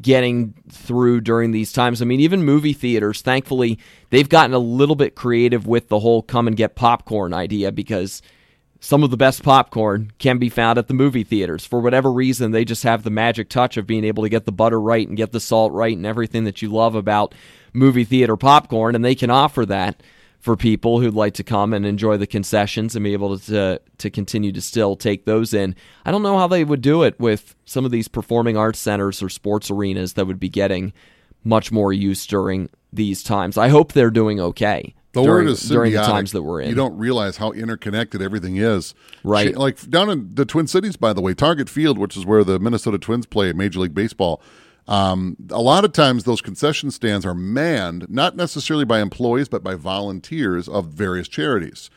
[0.00, 2.00] getting through during these times.
[2.00, 3.78] I mean, even movie theaters, thankfully,
[4.10, 8.22] they've gotten a little bit creative with the whole come and get popcorn idea because
[8.80, 11.64] some of the best popcorn can be found at the movie theaters.
[11.64, 14.52] For whatever reason, they just have the magic touch of being able to get the
[14.52, 17.34] butter right and get the salt right and everything that you love about
[17.72, 20.02] movie theater popcorn, and they can offer that
[20.38, 24.10] for people who'd like to come and enjoy the concessions and be able to to
[24.10, 25.74] continue to still take those in.
[26.04, 29.22] I don't know how they would do it with some of these performing arts centers
[29.22, 30.92] or sports arenas that would be getting
[31.44, 33.58] much more use during these times.
[33.58, 34.94] I hope they're doing okay.
[35.12, 36.68] The during, word is during the times that we're in.
[36.68, 38.94] You don't realize how interconnected everything is.
[39.24, 39.56] Right.
[39.56, 42.58] Like down in the Twin Cities, by the way, Target Field, which is where the
[42.58, 44.40] Minnesota Twins play Major League Baseball.
[44.88, 49.62] Um, a lot of times, those concession stands are manned not necessarily by employees, but
[49.62, 51.90] by volunteers of various charities.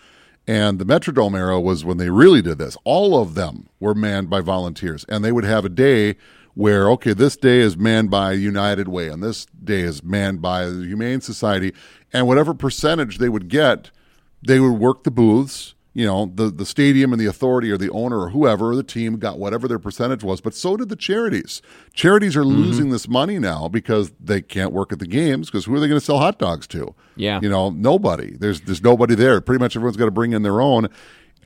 [0.46, 2.76] And the Metrodome era was when they really did this.
[2.84, 6.18] All of them were manned by volunteers, and they would have a day
[6.54, 10.66] where okay, this day is manned by United Way, and this day is manned by
[10.66, 11.74] the Humane Society,
[12.12, 13.92] and whatever percentage they would get,
[14.46, 15.76] they would work the booths.
[15.94, 18.84] You know, the the stadium and the authority or the owner or whoever or the
[18.84, 21.62] team got whatever their percentage was, but so did the charities.
[21.94, 22.62] Charities are mm-hmm.
[22.62, 25.90] losing this money now because they can't work at the games because who are they
[25.90, 26.96] going to sell hot dogs to?
[27.18, 27.40] Yeah.
[27.42, 28.38] you know, nobody.
[28.38, 29.42] There's there's nobody there.
[29.42, 30.88] Pretty much everyone's got to bring in their own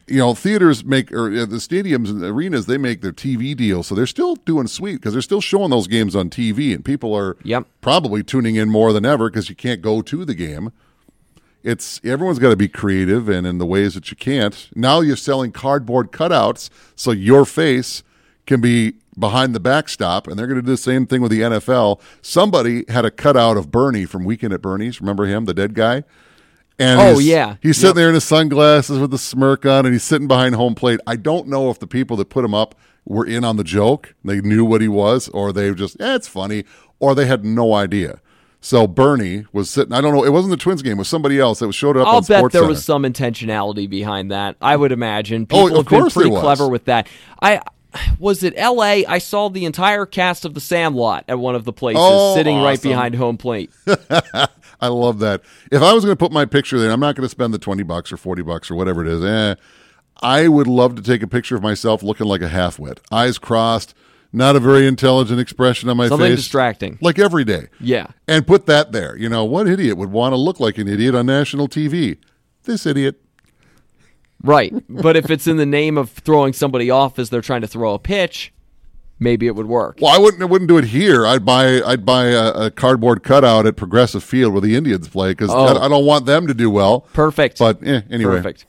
[0.08, 3.88] you know, theaters make or the stadiums and the arenas they make their TV deals,
[3.88, 7.14] so they're still doing sweet because they're still showing those games on TV, and people
[7.16, 7.66] are Yep.
[7.82, 10.72] probably tuning in more than ever because you can't go to the game.
[11.66, 14.70] It's everyone's got to be creative and in the ways that you can't.
[14.76, 18.04] Now you're selling cardboard cutouts so your face
[18.46, 21.42] can be behind the backstop, and they're going to do the same thing with the
[21.42, 22.00] NFL.
[22.22, 25.02] Somebody had a cutout of Bernie from Weekend at Bernie's.
[25.02, 26.04] Remember him, the dead guy?
[26.78, 27.56] And Oh, he's- yeah.
[27.62, 27.96] he's sitting Yep.
[27.96, 31.00] there in his sunglasses with a smirk on, and he's sitting behind home plate.
[31.08, 32.76] I don't know if the people that put him up
[33.06, 36.28] were in on the joke, they knew what he was, or they just, eh, it's
[36.28, 36.66] funny,
[37.00, 38.20] or they had no idea.
[38.66, 39.94] So Bernie was sitting.
[39.94, 40.24] I don't know.
[40.24, 40.94] It wasn't the Twins game.
[40.94, 42.08] It was somebody else that was showed up.
[42.08, 42.70] I'll on bet Sports there Center.
[42.70, 44.56] was some intentionality behind that.
[44.60, 47.08] I would imagine Oh, people of have been course pretty clever with that.
[47.44, 47.62] I
[48.18, 49.06] was it L.A.
[49.06, 52.60] I saw the entire cast of The Sandlot at one of the places, Oh, sitting
[52.60, 53.70] right behind home plate.
[54.82, 55.44] I love that.
[55.72, 57.60] If I was going to put my picture there, I'm not going to spend the
[57.60, 59.24] 20 bucks or 40 bucks or whatever it is.
[59.24, 59.56] Eh,
[60.24, 63.94] I would love to take a picture of myself looking like a halfwit, eyes crossed,
[64.36, 66.38] not a very intelligent expression on my Something face.
[66.40, 66.98] distracting.
[67.02, 67.68] Like every day.
[67.80, 68.08] Yeah.
[68.28, 69.18] And put that there.
[69.18, 72.18] You know, what idiot would want to look like an idiot on national TV?
[72.64, 73.22] This idiot.
[74.44, 74.74] Right.
[74.90, 77.94] But if it's in the name of throwing somebody off as they're trying to throw
[77.94, 78.54] a pitch,
[79.20, 79.98] maybe it would work.
[80.02, 80.42] Well, I wouldn't.
[80.44, 81.26] I wouldn't do it here.
[81.26, 81.82] I'd buy.
[81.82, 85.58] I'd buy a, a cardboard cutout at Progressive Field where the Indians play because Oh.
[85.66, 87.02] I, I don't want them to do well.
[87.14, 87.58] Perfect.
[87.58, 88.66] But eh, anyway, Perfect.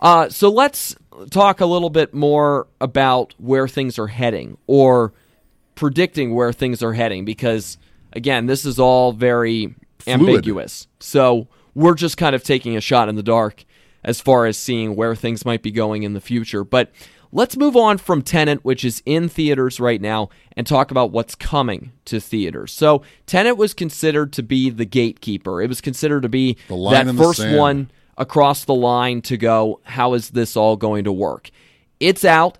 [0.00, 0.94] Uh, so let's
[1.30, 5.12] talk a little bit more about where things are heading or
[5.74, 7.78] predicting where things are heading because,
[8.12, 9.74] again, this is all very
[10.06, 10.88] ambiguous.
[11.00, 13.64] So we're just kind of taking a shot in the dark
[14.04, 16.64] as far as seeing where things might be going in the future.
[16.64, 16.90] But
[17.30, 21.34] let's move on from Tenet, which is in theaters right now, and talk about what's
[21.34, 22.72] coming to theaters.
[22.72, 25.60] So Tenet was considered to be the gatekeeper.
[25.60, 30.30] It was considered to be that first one across the line to go, how is
[30.30, 31.50] this all going to work?
[32.00, 32.58] It's out.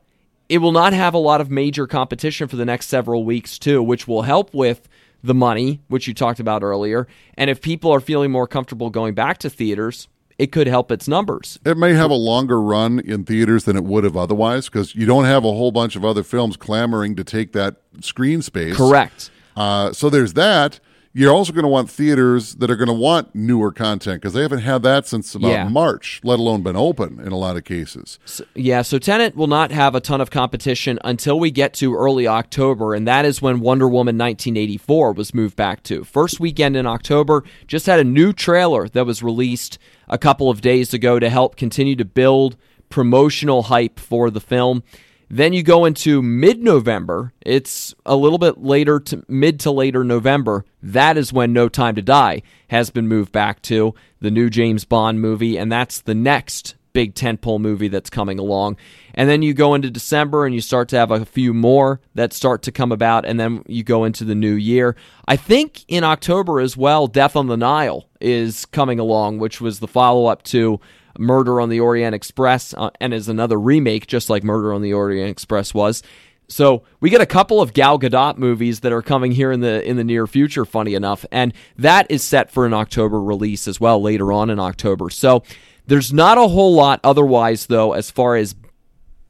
[0.48, 3.82] It will not have a lot of major competition for the next several weeks, too,
[3.82, 4.88] which will help with
[5.22, 7.06] the money, which you talked about earlier.
[7.34, 11.08] And if people are feeling more comfortable going back to theaters, it could help its
[11.08, 11.58] numbers.
[11.66, 15.04] It may have a longer run in theaters than it would have otherwise because you
[15.04, 18.76] don't have a whole bunch of other films clamoring to take that screen space.
[18.76, 19.30] Correct.
[19.56, 20.78] Uh, so there's that.
[21.14, 24.42] You're also going to want theaters that are going to want newer content because they
[24.42, 25.68] haven't had that since about Yeah.
[25.68, 28.18] March, let alone been open in a lot of cases.
[28.24, 31.94] So, yeah, so Tenet will not have a ton of competition until we get to
[31.96, 36.04] early October, and that is when Wonder Woman 1984 was moved back to.
[36.04, 40.60] First weekend in October, just had a new trailer that was released a couple of
[40.60, 42.56] days ago to help continue to build
[42.90, 44.82] promotional hype for the film.
[45.30, 47.32] Then you go into mid November.
[47.44, 50.64] It's a little bit later to mid to later November.
[50.82, 54.84] That is when No Time to Die has been moved back to the new James
[54.84, 58.76] Bond movie, and that's the next big tentpole movie that's coming along.
[59.14, 62.32] And then you go into December and you start to have a few more that
[62.32, 64.96] start to come about, and then you go into the new year.
[65.26, 69.80] I think in October as well, Death on the Nile is coming along, which was
[69.80, 70.80] the follow up to
[71.18, 74.92] Murder on the Orient Express, uh, and is another remake, just like Murder on the
[74.92, 76.02] Orient Express was.
[76.48, 79.86] So we get a couple of Gal Gadot movies that are coming here in the
[79.86, 80.64] in the near future.
[80.64, 84.58] Funny enough, and that is set for an October release as well later on in
[84.58, 85.10] October.
[85.10, 85.42] So
[85.86, 88.54] there's not a whole lot otherwise though as far as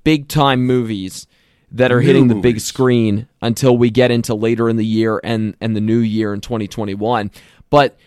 [0.05, 1.27] big time movies
[1.73, 5.21] that are New hitting the big screen until we get into later in the year
[5.25, 7.33] and and the new year in 2021.
[7.69, 7.99] But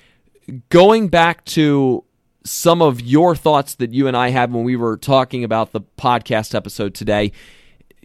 [0.69, 2.05] going back to
[2.43, 5.81] some of your thoughts that you and I had when we were talking about the
[5.81, 7.31] podcast episode today,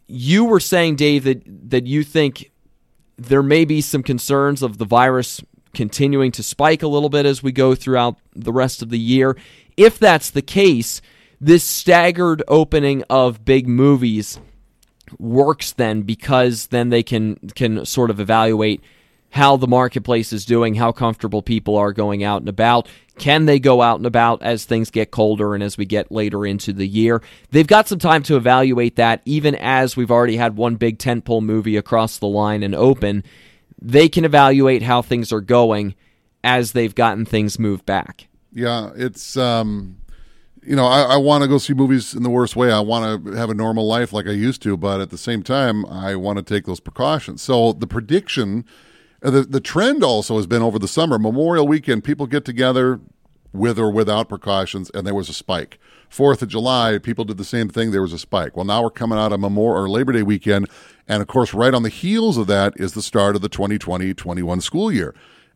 [0.06, 2.50] you were saying, Dave, that that you think
[3.16, 5.42] there may be some concerns of the virus
[5.74, 9.36] continuing to spike a little bit as we go throughout the rest of the year.
[9.76, 11.02] If that's the case,
[11.40, 14.38] this staggered opening of big movies
[15.18, 18.82] works then because then they can can sort of evaluate
[19.36, 22.88] how the marketplace is doing, how comfortable people are going out and about.
[23.18, 26.44] Can they go out and about as things get colder and as we get later
[26.44, 27.22] into the year?
[27.50, 31.42] They've got some time to evaluate that, even as we've already had one big tentpole
[31.42, 33.24] movie across the line and open.
[33.80, 35.94] They can evaluate how things are going
[36.42, 38.28] as they've gotten things moved back.
[38.52, 39.98] Yeah, it's um,
[40.66, 42.72] you know, I, I want to go see movies in the worst way.
[42.72, 45.42] I want to have a normal life like I used to, but at the same
[45.42, 47.42] time, I want to take those precautions.
[47.42, 48.64] So the prediction,
[49.30, 53.00] the the trend also has been over the summer, Memorial Weekend, people get together
[53.52, 55.78] with or without precautions, and there was a spike.
[56.08, 57.90] Fourth of July, people did the same thing.
[57.90, 58.56] There was a spike.
[58.56, 60.68] Well, now we're coming out of Memorial or Labor Day weekend,
[61.08, 64.62] and of course, right on the heels of that is the start of the 2020-21
[64.62, 65.14] school year.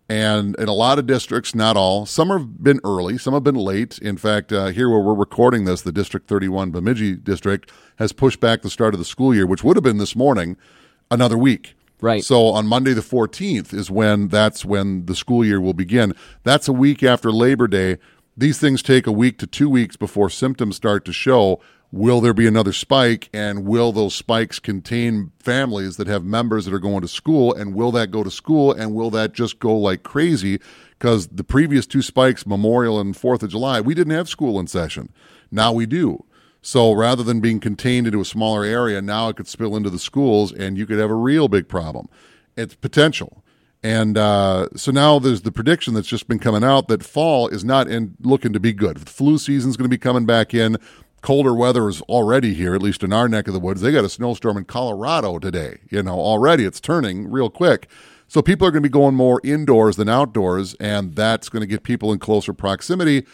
[0.08, 3.54] And in a lot of districts, not all, some have been early, some have been
[3.54, 3.96] late.
[3.98, 8.40] In fact, uh, here where we're recording this, the District 31 Bemidji district has pushed
[8.40, 10.56] back the start of the school year, which would have been this morning,
[11.12, 11.76] another week.
[12.00, 12.24] Right.
[12.24, 16.14] So on Monday the 14th is when that's when the school year will begin.
[16.44, 17.98] That's a week after Labor Day.
[18.36, 21.60] These things take a week to two weeks before symptoms start to show.
[21.92, 23.28] Will there be another spike?
[23.34, 27.52] And will those spikes contain families that have members that are going to school?
[27.52, 28.72] And will that go to school?
[28.72, 30.60] And will that just go like crazy?
[30.90, 34.68] Because the previous two spikes, Memorial and 4th of July, we didn't have school in
[34.68, 35.10] session.
[35.50, 36.24] Now we do.
[36.62, 39.98] So rather than being contained into a smaller area, now it could spill into the
[39.98, 42.08] schools and you could have a real big problem.
[42.56, 43.42] It's potential.
[43.82, 47.64] And uh, so now there's the prediction that's just been coming out that fall is
[47.64, 48.98] not in, looking to be good.
[48.98, 50.76] The flu season's going to be coming back in
[51.22, 53.80] colder weather is already here, at least in our neck of the woods.
[53.80, 55.78] They got a snowstorm in Colorado today.
[55.90, 57.88] You know, already it's turning real quick.
[58.28, 61.66] So people are going to be going more indoors than outdoors, and that's going to
[61.66, 63.26] get people in closer proximity.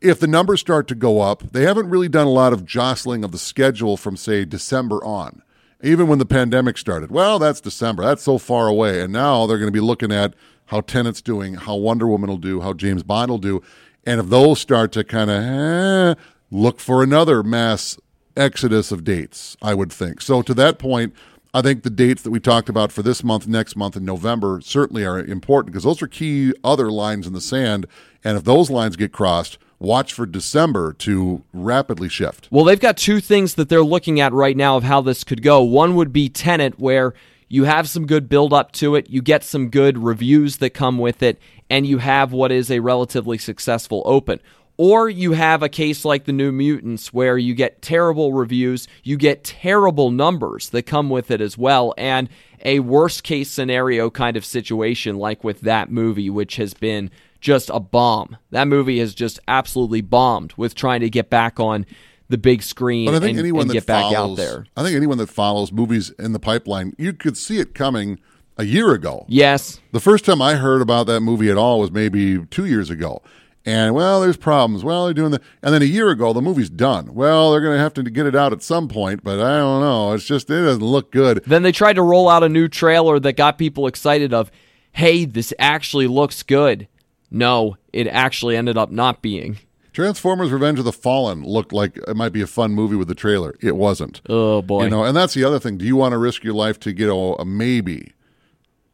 [0.00, 3.24] If the numbers start to go up, they haven't really done a lot of jostling
[3.24, 5.42] of the schedule from, say, December on.
[5.82, 8.04] Even when the pandemic started, well, that's December.
[8.04, 9.00] That's so far away.
[9.00, 10.34] And now they're going to be looking at
[10.66, 13.62] how Tenet's doing, how Wonder Woman will do, how James Bond will do.
[14.06, 16.14] And if those start to kind of, eh,
[16.50, 17.98] look for another mass
[18.36, 20.20] exodus of dates, I would think.
[20.20, 21.12] So, to that point,
[21.52, 24.60] I think the dates that we talked about for this month, next month, and November
[24.62, 27.86] certainly are important because those are key other lines in the sand.
[28.22, 32.48] And if those lines get crossed, watch for December to rapidly shift.
[32.50, 35.42] Well, they've got two things that they're looking at right now of how this could
[35.42, 35.62] go.
[35.62, 37.14] One would be Tenet, where
[37.48, 40.98] you have some good build up to it, you get some good reviews that come
[40.98, 44.40] with it, and you have what is a relatively successful open.
[44.76, 49.16] Or you have a case like the New Mutants where you get terrible reviews, you
[49.16, 52.28] get terrible numbers that come with it as well, and
[52.64, 57.10] a worst case scenario kind of situation like with that movie, which has been
[57.40, 58.36] just a bomb.
[58.50, 61.86] That movie has just absolutely bombed with trying to get back on
[62.28, 64.66] the big screen but I think and, anyone and that get follows, back out there.
[64.76, 68.20] I think anyone that follows movies in the pipeline, you could see it coming
[68.58, 69.24] a year ago.
[69.28, 69.80] Yes.
[69.92, 73.22] The first time I heard about that movie at all was maybe two years ago.
[73.64, 74.82] And well, there's problems.
[74.82, 77.14] Well, they're doing the, and then a year ago the movie's done.
[77.14, 79.80] Well, they're going to have to get it out at some point, but I don't
[79.80, 80.12] know.
[80.12, 81.42] It's just it doesn't look good.
[81.46, 84.32] Then they tried to roll out a new trailer that got people excited.
[84.32, 84.50] Of,
[84.92, 86.88] hey, this actually looks good.
[87.30, 89.58] No, it actually ended up not being.
[89.92, 93.14] Transformers: Revenge of the Fallen looked like it might be a fun movie with the
[93.14, 93.56] trailer.
[93.60, 94.20] It wasn't.
[94.28, 94.84] Oh boy!
[94.84, 95.76] You know, and that's the other thing.
[95.76, 98.12] Do you want to risk your life to get a, a maybe?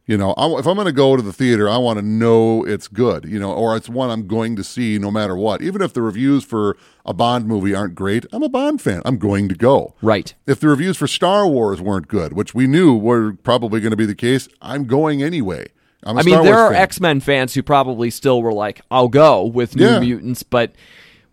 [0.07, 2.63] You know, I, if I'm going to go to the theater, I want to know
[2.65, 5.63] it's good, you know, or it's one I'm going to see no matter what.
[5.63, 9.01] Even if the reviews for a Bond movie aren't great, I'm a Bond fan.
[9.07, 9.95] I'm going to go.
[10.03, 10.35] Right.
[10.47, 13.97] If the reviews for Star Wars weren't good, which we knew were probably going to
[13.97, 15.69] be the case, I'm going anyway.
[16.05, 19.09] I mean, Star there Wars are X Men fans who probably still were like, I'll
[19.09, 20.01] go with New yeah.
[20.01, 20.75] Mutants, but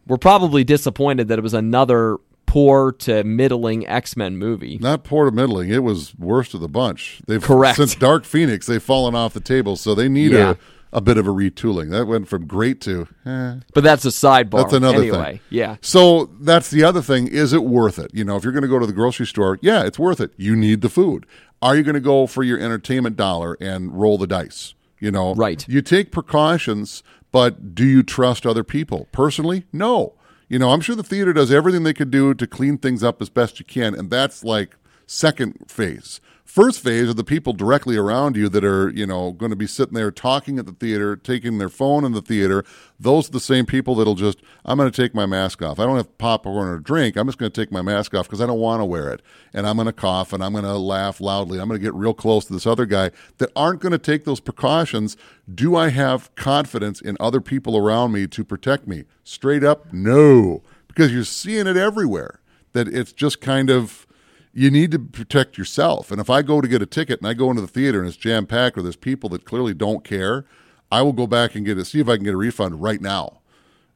[0.08, 4.78] we're probably disappointed that it was another poor to middling X Men movie.
[4.80, 5.70] Not poor to middling.
[5.70, 7.22] It was worst of the bunch.
[7.28, 8.66] They've correct since Dark Phoenix.
[8.66, 10.52] They've fallen off the table, so they need yeah.
[10.52, 10.56] a,
[10.94, 11.90] a bit of a retooling.
[11.92, 13.08] That went from great to.
[13.26, 13.56] Eh.
[13.74, 14.64] But that's a sidebar.
[14.64, 15.40] That's another anyway, thing.
[15.50, 15.78] Yeah.
[15.82, 17.28] So that's the other thing.
[17.28, 18.12] Is it worth it?
[18.14, 20.32] You know, if you're going to go to the grocery store, yeah, it's worth it.
[20.38, 21.26] You need the food.
[21.62, 24.74] Are you going to go for your entertainment dollar and roll the dice?
[25.00, 25.68] You know, right.
[25.68, 29.08] You take precautions, but do you trust other people?
[29.12, 30.14] Personally, no.
[30.48, 33.22] You know, I'm sure the theater does everything they can do to clean things up
[33.22, 34.76] as best you can, and that's like
[35.08, 36.20] second phase.
[36.44, 39.68] First phase are the people directly around you that are, you know, going to be
[39.68, 42.66] sitting there talking at the theater, taking their phone in the theater.
[43.00, 45.80] Those are the same people that'll just, I'm going to take my mask off.
[45.80, 47.16] I don't have popcorn or drink.
[47.16, 49.22] I'm just going to take my mask off because I don't want to wear it.
[49.54, 51.58] And I'm going to cough and I'm going to laugh loudly.
[51.58, 54.26] I'm going to get real close to this other guy that aren't going to take
[54.26, 55.16] those precautions.
[55.54, 59.06] Do I have confidence in other people around me to protect me?
[59.24, 60.64] Straight up, no.
[60.88, 62.42] Because you're seeing it everywhere.
[62.74, 64.06] That it's just kind of,
[64.54, 66.12] you need to protect yourself.
[66.12, 68.08] And if I go to get a ticket and I go into the theater and
[68.08, 70.46] it's jam packed or there's people that clearly don't care,
[70.92, 73.02] I will go back and get it, see if I can get a refund right
[73.02, 73.42] now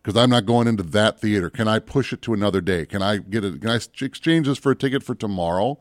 [0.01, 1.49] because I'm not going into that theater.
[1.49, 2.85] Can I push it to another day?
[2.85, 3.59] Can I get it?
[3.59, 5.79] Can I exchange this for a ticket for tomorrow?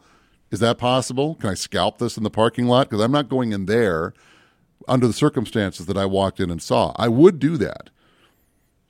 [0.51, 1.37] Is that possible?
[1.37, 2.89] Can I scalp this in the parking lot?
[2.89, 4.13] Because I'm not going in there
[4.89, 6.95] under the circumstances that I walked in and saw.
[6.97, 7.91] I would do that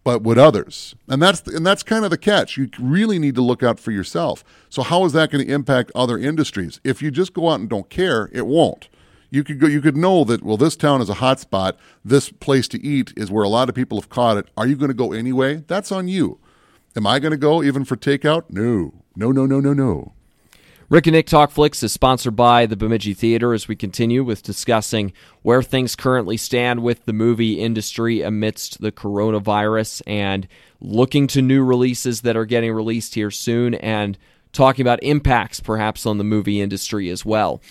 [0.04, 0.94] but would others?
[1.08, 2.56] And that's and that's kind of the catch.
[2.56, 4.44] You really need to look out for yourself.
[4.68, 6.80] So how is that going to impact other industries?
[6.84, 8.88] If you just go out and don't care, it won't.
[9.30, 9.66] You could go.
[9.66, 10.44] You could know that.
[10.44, 11.76] Well, this town is a hot spot.
[12.04, 14.46] This place to eat is where a lot of people have caught it.
[14.56, 15.64] Are you going to go anyway?
[15.66, 16.38] That's on you.
[16.94, 18.44] Am I going to go even for takeout?
[18.50, 19.02] No.
[19.16, 19.32] No.
[19.32, 19.46] No.
[19.46, 19.58] No.
[19.58, 19.72] No.
[19.72, 20.12] No.
[20.90, 24.42] Rick and Nick Talk Flicks is sponsored by the Bemidji Theater as we continue with
[24.42, 30.46] discussing where things currently stand with the movie industry amidst the coronavirus and
[30.82, 34.18] looking to new releases that are getting released here soon and
[34.52, 37.62] talking about impacts perhaps on the movie industry as well.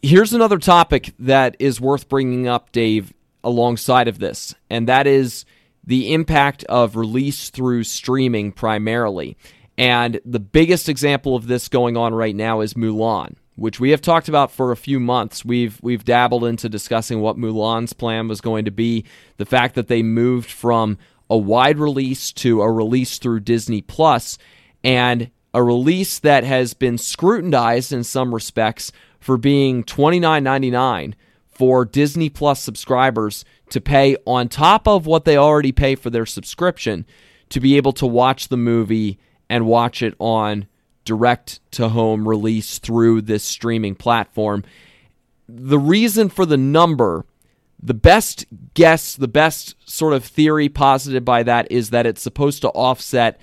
[0.00, 3.12] Here's another topic that is worth bringing up, Dave,
[3.42, 5.44] alongside of this, and that is
[5.82, 9.36] the impact of release through streaming primarily.
[9.76, 14.00] And the biggest example of this going on right now is Mulan, which we have
[14.00, 15.44] talked about for a few months.
[15.44, 19.04] We've we've dabbled into discussing what Mulan's plan was going to be,
[19.36, 20.98] the fact that they moved from
[21.28, 24.38] a wide release to a release through Disney Plus
[24.84, 31.14] and a release that has been scrutinized in some respects for being $29.99
[31.48, 36.26] for Disney Plus subscribers to pay on top of what they already pay for their
[36.26, 37.06] subscription
[37.48, 39.18] to be able to watch the movie
[39.48, 40.66] and watch it on
[41.04, 44.64] direct to home release through this streaming platform.
[45.48, 47.26] The reason for the number,
[47.82, 52.62] the best guess, the best sort of theory posited by that is that it's supposed
[52.62, 53.38] to offset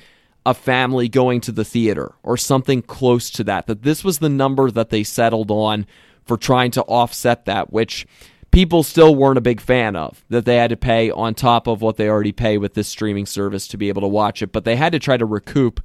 [0.45, 3.67] a family going to the theater or something close to that.
[3.67, 5.85] That this was the number that they settled on
[6.25, 8.07] for trying to offset that, which
[8.51, 11.81] people still weren't a big fan of that they had to pay on top of
[11.81, 14.65] what they already pay with this streaming service to be able to watch it but
[14.65, 15.81] they had to try to recoup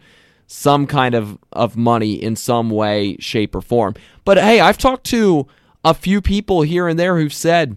[0.46, 3.94] some kind of, of money in some way, shape, or form.
[4.24, 5.46] But hey, I've talked to
[5.84, 7.76] a few people here and there who've said,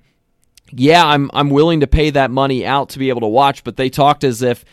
[0.71, 3.75] yeah, I'm I'm willing to pay that money out to be able to watch, but
[3.75, 4.63] they talked as if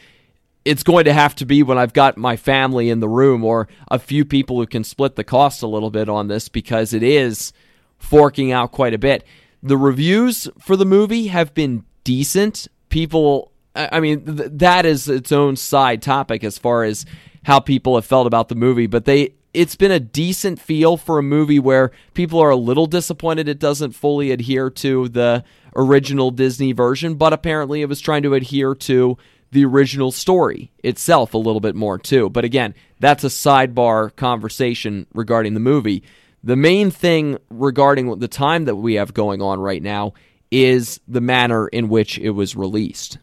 [0.65, 3.67] it's going to have to be when I've got my family in the room or
[3.89, 7.03] a few people who can split the cost a little bit on this because it
[7.03, 7.53] is
[7.99, 9.25] forking out quite a bit.
[9.63, 12.69] The reviews for the movie have been decent.
[12.89, 17.05] People, I mean, th- that is its own side topic as far as
[17.45, 21.19] how people have felt about the movie, but they it's been a decent feel for
[21.19, 25.43] a movie where people are a little disappointed it doesn't fully adhere to the
[25.75, 29.17] original Disney version, but apparently it was trying to adhere to
[29.53, 32.29] the original story itself a little bit more too.
[32.29, 36.03] But again, that's a sidebar conversation regarding the movie.
[36.47, 40.15] The main thing regarding the time that we have going on right now
[40.53, 43.19] is the manner in which it was released.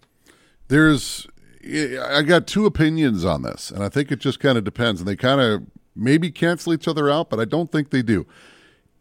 [0.68, 1.26] There's
[1.66, 5.08] I got two opinions on this, and I think it just kind of depends, and
[5.08, 5.64] they kind of
[5.96, 8.28] maybe cancel each other out, but I don't think they do.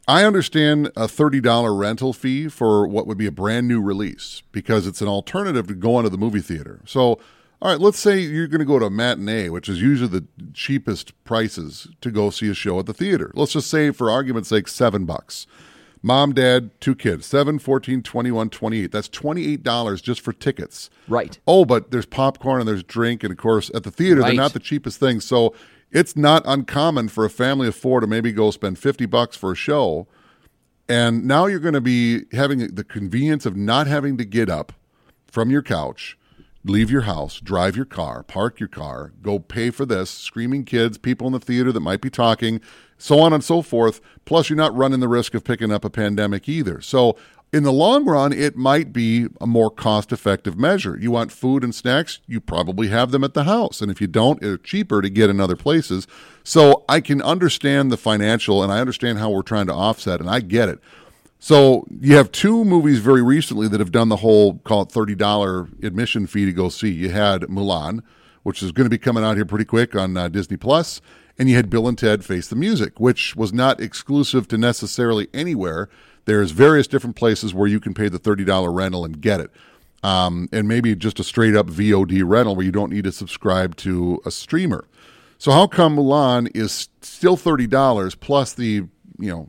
[0.06, 4.86] I understand a $30 rental fee for what would be a brand new release because
[4.86, 6.80] it's an alternative to going to the movie theater.
[6.86, 7.18] So,
[7.62, 10.26] all right, let's say you're going to go to a matinee, which is usually the
[10.52, 13.30] cheapest prices to go see a show at the theater.
[13.34, 15.46] Let's just say, for argument's sake, seven bucks.
[16.02, 18.90] Mom, dad, two kids, 7, 14, 21, 28.
[18.90, 20.90] That's $28 just for tickets.
[21.06, 21.38] Right.
[21.46, 23.22] Oh, but there's popcorn and there's drink.
[23.22, 24.30] And of course, at the theater, right.
[24.30, 25.20] they're not the cheapest thing.
[25.20, 25.54] So
[25.92, 29.52] it's not uncommon for a family of four to maybe go spend 50 bucks for
[29.52, 30.08] a show.
[30.88, 34.72] And now you're going to be having the convenience of not having to get up
[35.28, 36.18] from your couch,
[36.64, 40.98] leave your house, drive your car, park your car, go pay for this, screaming kids,
[40.98, 42.60] people in the theater that might be talking,
[42.98, 44.00] so on and so forth.
[44.24, 46.80] Plus, you're not running the risk of picking up a pandemic either.
[46.80, 47.16] So,
[47.52, 50.96] in the long run, it might be a more cost effective measure.
[50.98, 53.82] You want food and snacks, you probably have them at the house.
[53.82, 56.06] And if you don't, they're cheaper to get in other places.
[56.44, 60.30] So, I can understand the financial and I understand how we're trying to offset, and
[60.30, 60.78] I get it.
[61.44, 65.82] So, you have two movies very recently that have done the whole, call it $30
[65.82, 66.90] admission fee to go see.
[66.90, 68.04] You had Mulan,
[68.44, 71.00] which is going to be coming out here pretty quick on uh, Disney Plus
[71.38, 75.28] and you had Bill and Ted Face the Music, which was not exclusive to necessarily
[75.32, 75.88] anywhere.
[76.24, 79.50] There's various different places where you can pay the $30 rental and get it.
[80.04, 83.76] Um, and maybe just a straight up VOD rental where you don't need to subscribe
[83.76, 84.86] to a streamer.
[85.38, 88.86] So how come Mulan is still $30 plus the,
[89.18, 89.48] you know,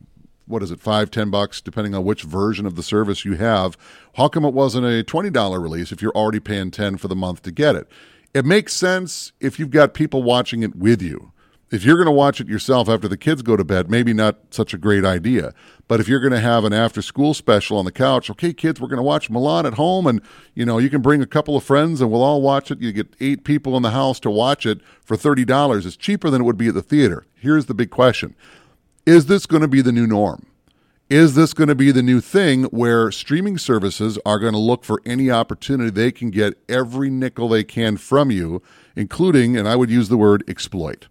[0.54, 3.76] what is it, five, ten bucks, depending on which version of the service you have.
[4.16, 7.42] How come it wasn't a $20 release if you're already paying 10 for the month
[7.42, 7.90] to get it?
[8.34, 11.32] It makes sense if you've got people watching it with you
[11.72, 14.38] If you're going to watch it yourself after the kids go to bed, maybe not
[14.52, 15.56] such a great idea.
[15.88, 18.80] But if you're going to have an after school special on the couch, okay, kids,
[18.80, 20.22] we're going to watch Mulan at home and,
[20.54, 22.80] you know, you can bring a couple of friends and we'll all watch it.
[22.80, 25.86] You get eight people in the house to watch it for $30.
[25.86, 27.26] It's cheaper than it would be at the theater.
[27.34, 28.36] Here's the big question.
[29.06, 30.46] Is this going to be the new norm?
[31.10, 34.86] Is this going to be the new thing where streaming services are going to look
[34.86, 38.62] for any opportunity they can get every nickel they can from you,
[38.96, 41.10] including, and I would use the word exploit?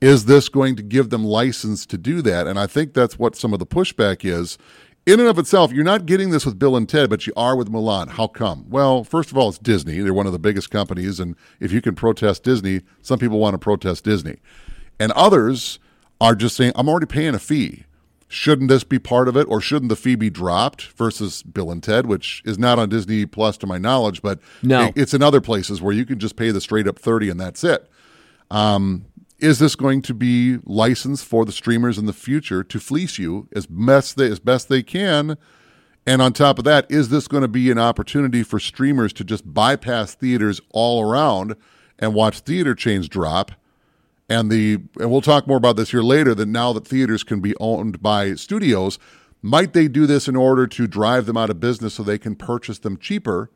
[0.00, 2.46] Is this going to give them license to do that?
[2.46, 4.56] And I think that's what some of the pushback is.
[5.04, 7.56] In and of itself, you're not getting this with Bill and Ted, but you are
[7.56, 8.10] with Mulan.
[8.10, 8.64] How come?
[8.68, 9.98] Well, first of all, it's Disney.
[9.98, 11.18] They're one of the biggest companies.
[11.18, 14.36] And if you can protest Disney, some people want to protest Disney.
[15.00, 15.80] And others
[16.22, 17.84] are just saying, I'm already paying a fee.
[18.28, 20.84] Shouldn't this be part of it, or shouldn't the fee be dropped?
[20.96, 24.90] Versus Bill and Ted, which is not on Disney Plus to my knowledge, but No.
[24.96, 27.62] it's in other places where you can just pay the straight up thirty and that's
[27.62, 27.90] it.
[28.50, 29.04] Um,
[29.38, 33.48] is this going to be licensed for the streamers in the future to fleece you
[33.54, 35.36] as best they, as best they can?
[36.06, 39.24] And on top of that, is this going to be an opportunity for streamers to
[39.24, 41.54] just bypass theaters all around
[41.98, 43.52] and watch theater chains drop?
[44.28, 46.34] And the and we'll talk more about this here later.
[46.34, 48.98] That now that theaters can be owned by studios,
[49.42, 52.36] might they do this in order to drive them out of business so they can
[52.36, 53.50] purchase them cheaper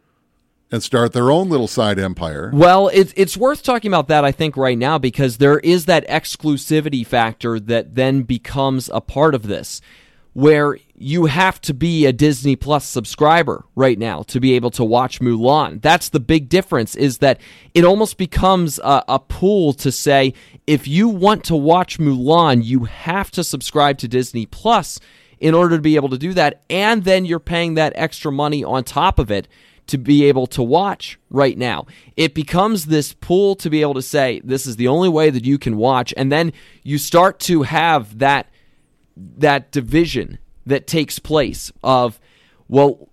[0.71, 2.51] and start their own little side empire?
[2.53, 6.07] Well, it's it's worth talking about that I think right now because there is that
[6.09, 9.81] exclusivity factor that then becomes a part of this
[10.37, 14.85] where you have to be a Disney Plus subscriber right now to be able to
[14.85, 15.81] watch Mulan.
[15.81, 17.41] That's the big difference is that
[17.73, 20.35] it almost becomes a, a pool to say
[20.67, 25.01] if you want to watch Mulan, you have to subscribe to Disney Plus
[25.41, 28.63] in order to be able to do that and then you're paying that extra money
[28.63, 29.49] on top of it
[29.87, 31.87] to be able to watch right now.
[32.15, 35.47] It becomes this pool to be able to say, this is the only way that
[35.47, 36.13] you can watch.
[36.15, 38.51] And then you start to have that
[39.17, 42.21] that division that takes place of,
[42.69, 43.09] well,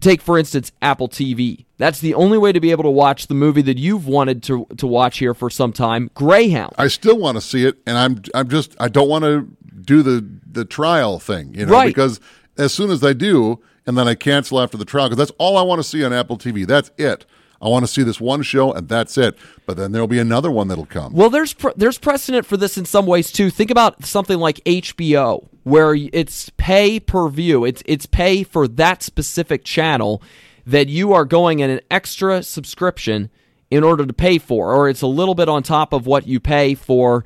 [0.00, 1.64] take for instance Apple TV.
[1.78, 4.66] That's the only way to be able to watch the movie that you've wanted to
[4.76, 6.74] to watch here for some time, Greyhound.
[6.78, 9.48] I still want to see it, and I'm I'm just I don't want to
[9.80, 11.86] do the the trial thing, you know, Right.
[11.86, 12.20] because
[12.58, 15.56] as soon as I do, and then I cancel after the trial, because that's all
[15.56, 16.66] I want to see on Apple TV.
[16.66, 17.24] That's it.
[17.62, 19.36] I want to see this one show, and that's it.
[19.66, 21.12] But then there'll be another one that'll come.
[21.12, 23.50] Well, there's pre- there's precedent for this in some ways too.
[23.50, 27.64] Think about something like HBO, where it's pay per view.
[27.64, 30.22] It's it's pay for that specific channel
[30.66, 33.30] that you are going in an extra subscription
[33.70, 36.40] in order to pay for, or it's a little bit on top of what you
[36.40, 37.24] pay for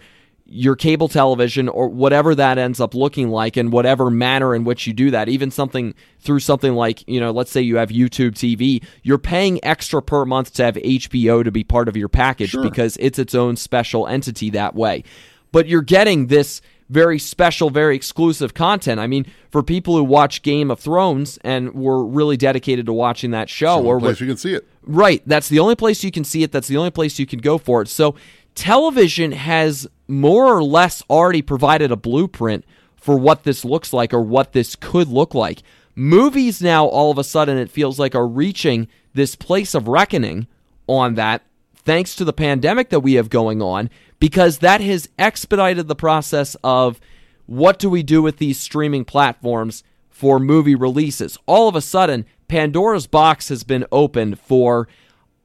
[0.54, 4.86] your cable television or whatever that ends up looking like in whatever manner in which
[4.86, 8.32] you do that even something through something like you know let's say you have YouTube
[8.32, 12.54] TV you're paying extra per month to have HBO to be part of your package
[12.62, 15.02] because it's its own special entity that way
[15.50, 20.42] but you're getting this very special very exclusive content i mean for people who watch
[20.42, 24.36] Game of Thrones and were really dedicated to watching that show or place you can
[24.36, 24.66] see it.
[24.82, 25.22] Right.
[25.26, 26.50] That's the only place you can see it.
[26.50, 27.86] That's the only place you can go for it.
[27.86, 28.16] So
[28.54, 32.64] television has more or less already provided a blueprint
[32.96, 35.62] for what this looks like or what this could look like.
[35.94, 40.46] Movies now, all of a sudden, it feels like are reaching this place of reckoning
[40.86, 41.42] on that
[41.74, 46.56] thanks to the pandemic that we have going on because that has expedited the process
[46.64, 47.00] of
[47.46, 51.36] what do we do with these streaming platforms for movie releases.
[51.46, 54.88] All of a sudden, Pandora's box has been opened for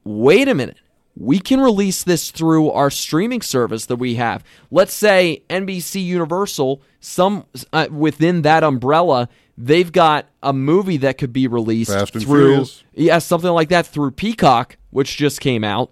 [0.04, 0.78] wait a minute.
[1.20, 4.42] We can release this through our streaming service that we have.
[4.70, 7.44] Let's say NBC Universal, some
[7.74, 12.84] uh, within that umbrella, they've got a movie that could be released through Furious.
[12.94, 15.90] yeah, something like that through Peacock, which just came out,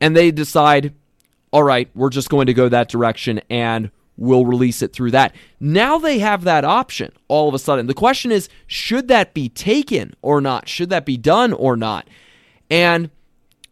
[0.00, 0.92] and they decide,
[1.52, 5.36] all right, we're just going to go that direction and we'll release it through that.
[5.60, 7.86] Now they have that option all of a sudden.
[7.86, 10.68] The question is, should that be taken or not?
[10.68, 12.08] Should that be done or not?
[12.68, 13.10] And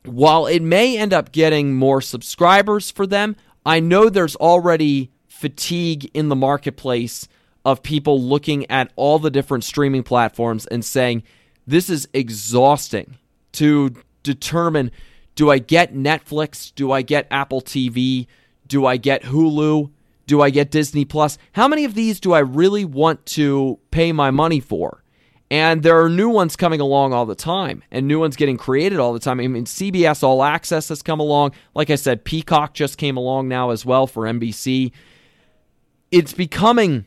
[0.05, 6.11] while it may end up getting more subscribers for them, I know there's already fatigue
[6.14, 7.28] in the marketplace
[7.64, 11.22] of people looking at all the different streaming platforms and saying,
[11.66, 13.16] this is exhausting
[13.53, 14.90] to determine
[15.34, 16.74] do I get Netflix?
[16.74, 18.26] Do I get Apple TV?
[18.66, 19.90] Do I get Hulu?
[20.26, 21.38] Do I get Disney Plus?
[21.53, 25.01] How many of these do I really want to pay my money for?
[25.53, 28.98] And there are new ones coming along all the time, and new ones getting created
[28.98, 29.38] all the time.
[29.38, 31.53] I mean, CBS All Access has come along.
[31.74, 34.92] Like I said, Peacock just came along now as well for NBC.
[36.11, 37.05] It's becoming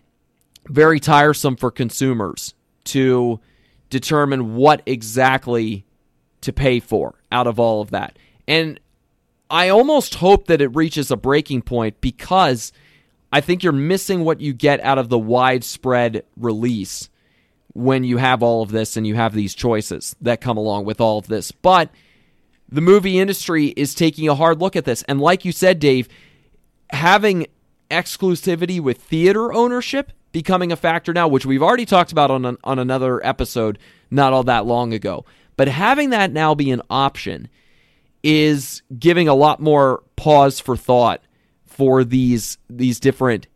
[0.67, 3.39] very tiresome for consumers to
[3.89, 5.83] determine what exactly
[6.41, 8.19] to pay for out of all of that.
[8.47, 8.79] And
[9.49, 12.71] I almost hope that it reaches a breaking point because
[13.31, 17.09] I think you're missing what you get out of the widespread release
[17.76, 21.01] when you have all of this and you have these choices that come along with
[21.01, 21.51] all of this.
[21.51, 21.89] But
[22.69, 25.03] the movie industry is taking a hard look at this.
[25.03, 26.07] And like you said, Dave,
[26.89, 27.47] having
[27.91, 32.57] exclusivity with theater ownership becoming a factor now, which we've already talked about on, an,
[32.63, 33.78] on another episode
[34.09, 35.26] not all that long ago.
[35.57, 37.49] But having that now be an option
[38.23, 41.21] is giving a lot more pause for thought
[41.65, 43.47] for these these different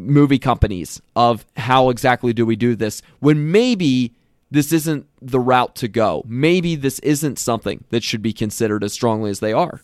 [0.00, 4.14] movie companies of how exactly do we do this when maybe
[4.50, 6.24] this isn't the route to go.
[6.26, 9.82] Maybe this isn't something that should be considered as strongly as they are.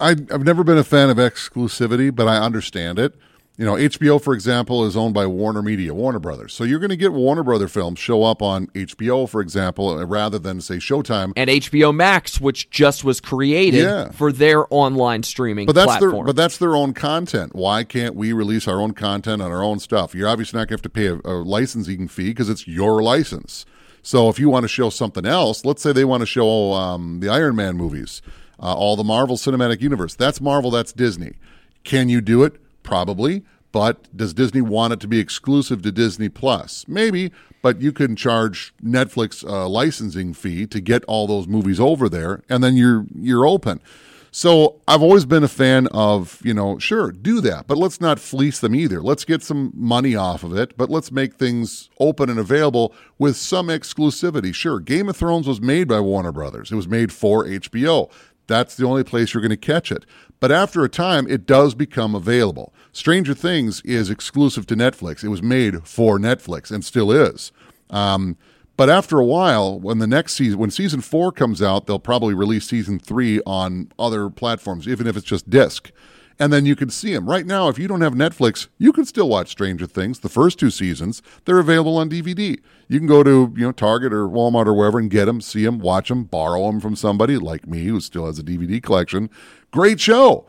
[0.00, 3.14] I, I've never been a fan of exclusivity, but I understand it.
[3.58, 6.54] You know, HBO, for example, is owned by Warner Media, Warner Brothers.
[6.54, 10.04] So you're going to get Warner Brother films show up on HBO, for example, uh,
[10.04, 14.12] rather than say Showtime and HBO Max, which just was created yeah.
[14.12, 16.12] for their online streaming but that's platform.
[16.12, 17.52] Their, but that's their own content.
[17.56, 20.14] Why can't we release our own content on our own stuff?
[20.14, 23.02] You're obviously not going to have to pay a, a licensing fee because it's your
[23.02, 23.66] license.
[24.04, 27.18] So if you want to show something else, let's say they want to show um,
[27.18, 28.22] the Iron Man movies,
[28.60, 30.14] uh, all the Marvel Cinematic Universe.
[30.14, 30.70] That's Marvel.
[30.70, 31.34] That's Disney.
[31.82, 32.54] Can you do it?
[32.88, 33.44] Probably.
[33.70, 36.86] But does Disney want it to be exclusive to Disney Plus?
[36.88, 37.30] Maybe,
[37.60, 42.42] but you can charge Netflix a licensing fee to get all those movies over there,
[42.48, 43.82] and then you're you're open.
[44.30, 48.18] So I've always been a fan of, you know, sure, do that, but let's not
[48.18, 49.02] fleece them either.
[49.02, 53.36] Let's get some money off of it, but let's make things open and available with
[53.36, 54.54] some exclusivity.
[54.54, 56.70] Sure, Game of Thrones was made by Warner Brothers.
[56.70, 58.10] It was made for HBO.
[58.46, 60.04] That's the only place you're going to catch it.
[60.40, 62.72] But after a time, it does become available.
[62.92, 65.22] Stranger Things is exclusive to Netflix.
[65.22, 67.52] It was made for Netflix and still is.
[67.90, 68.36] Um,
[68.78, 72.32] but after a while, when the next season, when season four comes out, they'll probably
[72.32, 75.90] release season three on other platforms, even if it's just disc.
[76.38, 77.28] And then you can see them.
[77.28, 80.20] Right now, if you don't have Netflix, you can still watch Stranger Things.
[80.20, 82.60] The first two seasons, they're available on DVD.
[82.86, 85.64] You can go to you know Target or Walmart or wherever and get them, see
[85.64, 89.28] them, watch them, borrow them from somebody like me who still has a DVD collection.
[89.72, 90.46] Great show.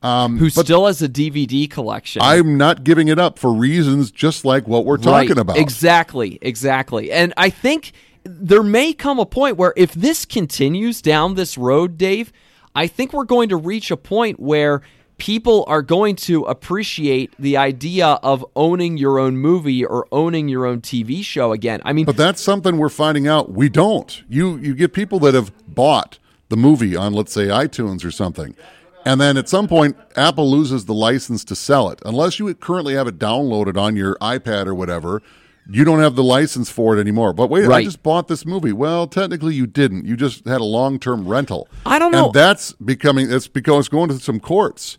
[0.00, 2.22] Um, Who still has a DVD collection.
[2.22, 5.38] I'm not giving it up for reasons just like what we're talking right.
[5.38, 5.58] about.
[5.58, 7.10] Exactly, exactly.
[7.10, 7.92] And I think
[8.22, 12.32] there may come a point where if this continues down this road, Dave,
[12.76, 14.82] I think we're going to reach a point where
[15.16, 20.64] people are going to appreciate the idea of owning your own movie or owning your
[20.64, 21.80] own TV show again.
[21.84, 24.22] I mean, but that's something we're finding out we don't.
[24.28, 26.20] You you get people that have bought
[26.50, 28.54] the movie on let's say iTunes or something
[29.08, 32.02] and then at some point, Apple loses the license to sell it.
[32.04, 35.22] Unless you currently have it downloaded on your iPad or whatever,
[35.66, 37.32] you don't have the license for it anymore.
[37.32, 37.78] But wait, right.
[37.78, 38.70] I just bought this movie.
[38.70, 40.04] Well, technically you didn't.
[40.04, 41.68] You just had a long term rental.
[41.86, 42.26] I don't know.
[42.26, 44.98] And that's becoming it's because it's going to some courts.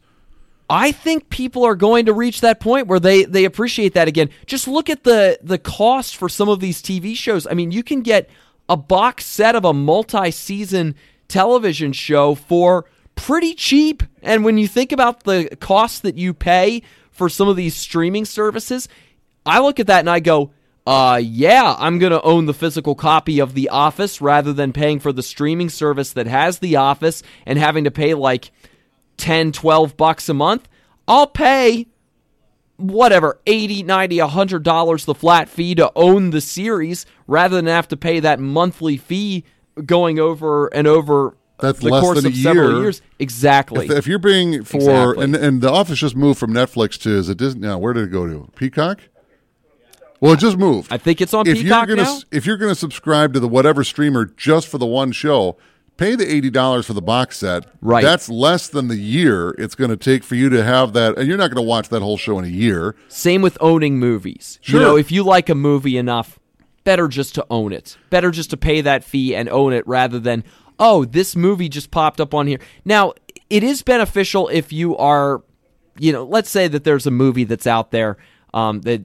[0.71, 4.31] I think people are going to reach that point where they they appreciate that again.
[4.47, 7.45] Just look at the the cost for some of these TV shows.
[7.45, 8.27] I mean, you can get
[8.67, 10.95] a box set of a multi-season
[11.27, 12.85] television show for
[13.19, 14.01] pretty cheap.
[14.21, 18.23] And when you think about the cost that you pay for some of these streaming
[18.23, 18.87] services,
[19.45, 20.51] I look at that and I go,
[20.87, 24.99] uh, yeah, I'm going to own the physical copy of The Office rather than paying
[24.99, 28.51] for the streaming service that has The Office and having to pay like
[29.17, 30.69] 10, 12 bucks a month.
[31.07, 31.87] I'll pay
[32.77, 37.89] whatever 80 90 100 dollars the flat fee to own the series rather than have
[37.89, 39.43] to pay that monthly fee
[39.85, 42.43] going over and over that's the less course than a year.
[42.43, 43.01] several years.
[43.19, 43.85] Exactly.
[43.85, 45.23] If, if you're being for exactly.
[45.23, 47.61] and and the office just moved from Netflix to is it Disney?
[47.61, 48.49] Now where did it go to?
[48.55, 49.01] Peacock.
[50.19, 50.91] Well, it just moved.
[50.91, 52.19] I think it's on if Peacock you're gonna, now.
[52.31, 55.57] If you're going to subscribe to the whatever streamer just for the one show,
[55.95, 57.65] pay the eighty dollars for the box set.
[57.81, 58.03] Right.
[58.03, 61.27] That's less than the year it's going to take for you to have that, and
[61.27, 62.95] you're not going to watch that whole show in a year.
[63.07, 64.59] Same with owning movies.
[64.61, 64.79] Sure.
[64.79, 66.37] You know, if you like a movie enough,
[66.83, 67.97] better just to own it.
[68.09, 70.43] Better just to pay that fee and own it rather than
[70.79, 72.59] oh, this movie just popped up on here.
[72.85, 73.13] Now,
[73.49, 75.43] it is beneficial if you are,
[75.97, 78.17] you know, let's say that there's a movie that's out there
[78.53, 79.03] um, that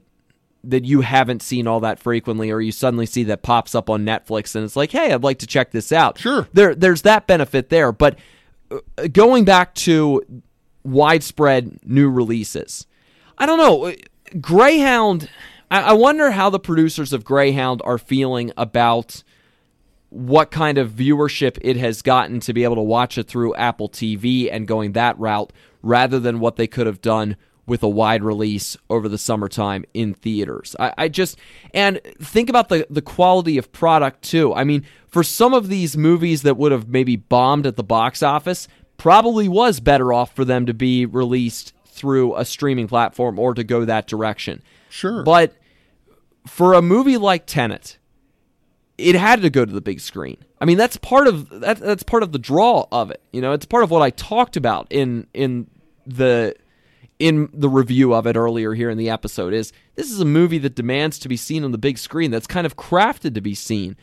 [0.67, 4.03] that you haven't seen all that frequently, or you suddenly see that pops up on
[4.05, 6.19] Netflix, and it's like, hey, I'd like to check this out.
[6.19, 7.93] Sure, there, there's that benefit there.
[7.93, 8.19] But
[8.71, 10.23] uh, going back to
[10.83, 12.87] widespread new releases,
[13.37, 13.93] I don't know.
[14.41, 15.29] Greyhound.
[15.71, 19.25] I wonder how the producers of Greyhound are feeling about
[20.15, 23.89] what kind of viewership it has gotten to be able to watch it through Apple
[23.89, 25.53] TV and going that route
[25.83, 27.37] rather than what they could have done
[27.67, 30.77] with a wide release over the summertime in theaters.
[30.79, 31.37] I, I, just
[31.73, 34.55] and think about the the quality of product too.
[34.55, 38.23] I mean, for some of these movies that would have maybe bombed at the box
[38.23, 43.55] office, probably was better off for them to be released through a streaming platform or
[43.55, 44.63] to go that direction.
[44.91, 45.25] Sure.
[45.25, 45.55] But
[46.47, 47.99] for a movie like Tenet,
[48.99, 50.37] it had to go to the big screen.
[50.61, 53.21] I mean, that's part of that, that's part of the draw of it.
[53.33, 55.69] You know, it's part of what I talked about in in
[56.07, 56.55] the
[57.19, 60.59] in the review of it earlier here in the episode is this is a movie
[60.59, 63.55] that demands to be seen on the big screen that's kind of crafted to be
[63.55, 63.97] seen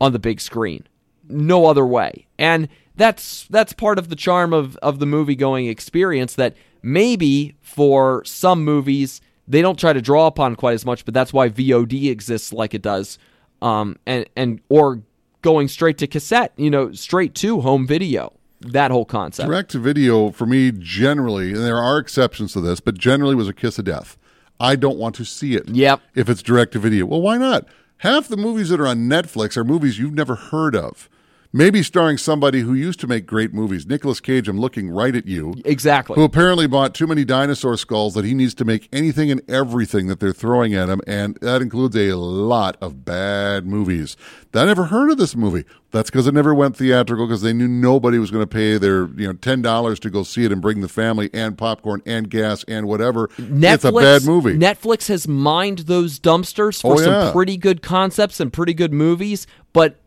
[0.00, 0.86] on the big screen
[1.28, 5.66] no other way and that's that's part of the charm of of the movie going
[5.66, 11.04] experience that maybe for some movies they don't try to draw upon quite as much
[11.04, 13.18] but that's why VOD exists like it does
[13.62, 15.00] um and and or
[15.40, 18.32] going straight to cassette you know straight to home video
[18.70, 19.48] that whole concept.
[19.48, 23.48] Direct to video for me generally, and there are exceptions to this, but generally was
[23.48, 24.16] a kiss of death.
[24.60, 25.68] I don't want to see it.
[25.68, 26.00] Yep.
[26.14, 27.06] If it's direct to video.
[27.06, 27.66] Well, why not?
[27.98, 31.08] Half the movies that are on Netflix are movies you've never heard of.
[31.54, 33.86] Maybe starring somebody who used to make great movies.
[33.86, 35.52] Nicolas Cage, I'm looking right at you.
[35.66, 36.14] Exactly.
[36.14, 40.06] Who apparently bought too many dinosaur skulls that he needs to make anything and everything
[40.06, 44.16] that they're throwing at him, and that includes a lot of bad movies.
[44.54, 45.64] I never heard of this movie.
[45.90, 49.08] That's because it never went theatrical because they knew nobody was going to pay their
[49.08, 52.30] you know ten dollars to go see it and bring the family and popcorn and
[52.30, 53.28] gas and whatever.
[53.38, 54.54] Netflix, it's a bad movie.
[54.56, 59.46] Netflix has mined those dumpsters for Oh, some pretty good concepts and pretty good movies,
[59.74, 59.98] but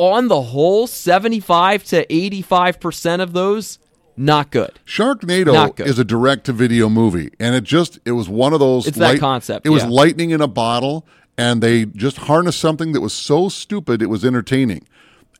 [0.00, 3.78] on the whole, 75 to 85% of those
[4.16, 4.78] not good.
[4.84, 5.86] Sharknado Not good.
[5.86, 8.86] is a direct to video movie, and it just it was one of those.
[8.86, 9.88] It's that concept, It was yeah.
[9.88, 11.06] lightning in a bottle,
[11.38, 14.86] and they just harnessed something that was so stupid it was entertaining.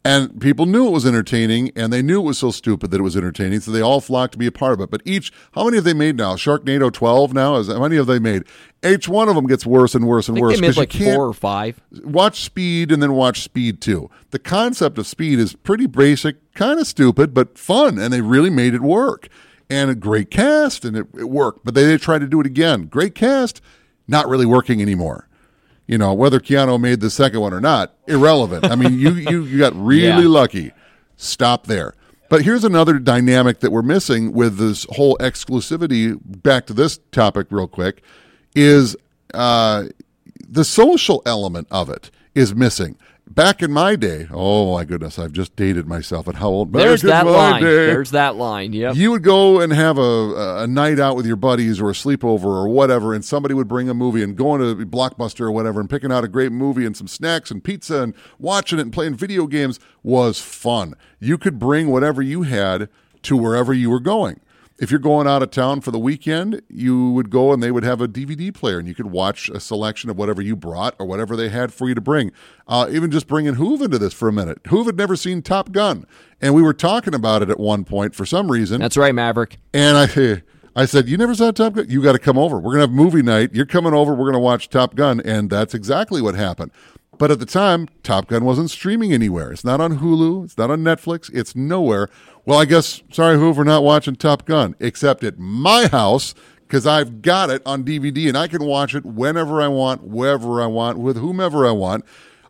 [0.02, 3.02] And people knew it was entertaining, and they knew it was so stupid that it
[3.02, 4.90] was entertaining, so they all flocked to be a part of it.
[4.90, 6.36] But each, how many have they made now?
[6.36, 7.56] Sharknado twelve now.
[7.56, 8.44] Is how many have they made?
[8.82, 11.34] Each one of them gets worse and worse and worse they made like four or
[11.34, 11.82] five.
[12.02, 14.08] watch Speed and then watch Speed 2.
[14.30, 18.48] The concept of Speed is pretty basic, kind of stupid, but fun, and they really
[18.48, 19.28] made it work.
[19.68, 21.62] And a great cast, and it, it worked.
[21.62, 22.86] But they, they tried to do it again.
[22.86, 23.60] Great cast,
[24.08, 25.28] not really working anymore.
[25.90, 28.64] You know, whether Keanu made the second one or not, irrelevant.
[28.64, 30.28] I mean, you, you, you got really Yeah.
[30.28, 30.70] lucky.
[31.16, 31.94] Stop there.
[32.28, 36.16] But here's another dynamic that we're missing with this whole exclusivity.
[36.24, 38.04] Back to this topic, real quick,
[38.54, 38.94] is
[39.34, 39.86] uh,
[40.48, 42.96] the social element of it is missing.
[43.32, 46.72] Back in my day, oh my goodness, I've just dated myself at how old?
[46.72, 47.62] There's that line.
[47.62, 47.86] day.
[47.86, 48.72] There's that line.
[48.72, 48.96] Yep.
[48.96, 52.44] You would go and have a, a night out with your buddies or a sleepover
[52.44, 55.88] or whatever, and somebody would bring a movie and going to Blockbuster or whatever and
[55.88, 59.14] picking out a great movie and some snacks and pizza and watching it and playing
[59.14, 60.94] video games was fun.
[61.20, 62.88] You could bring whatever you had
[63.22, 64.40] to wherever you were going.
[64.80, 67.82] If you're going out of town for the weekend, you would go and they would
[67.84, 71.04] have a DVD player and you could watch a selection of whatever you brought or
[71.04, 72.32] whatever they had for you to bring.
[72.66, 74.62] Uh, even just bringing Hoove into this for a minute.
[74.64, 76.06] Hoove had never seen Top Gun.
[76.40, 78.80] And we were talking about it at one point for some reason.
[78.80, 79.58] That's right, Maverick.
[79.74, 80.42] And I,
[80.74, 81.84] I said, "You never saw Top Gun?
[81.90, 82.58] You got to come over.
[82.58, 83.50] We're gonna have movie night.
[83.52, 84.14] You're coming over.
[84.14, 86.70] We're gonna watch Top Gun." And that's exactly what happened.
[87.20, 89.52] But at the time, Top Gun wasn't streaming anywhere.
[89.52, 90.44] It's not on Hulu.
[90.44, 91.30] It's not on Netflix.
[91.34, 92.08] It's nowhere.
[92.44, 96.34] Well, I guess sorry, Hoover, not watching Top Gun, except at my house
[96.66, 100.62] because I've got it on DVD and I can watch it whenever I want, wherever
[100.62, 102.04] I want, with whomever I want.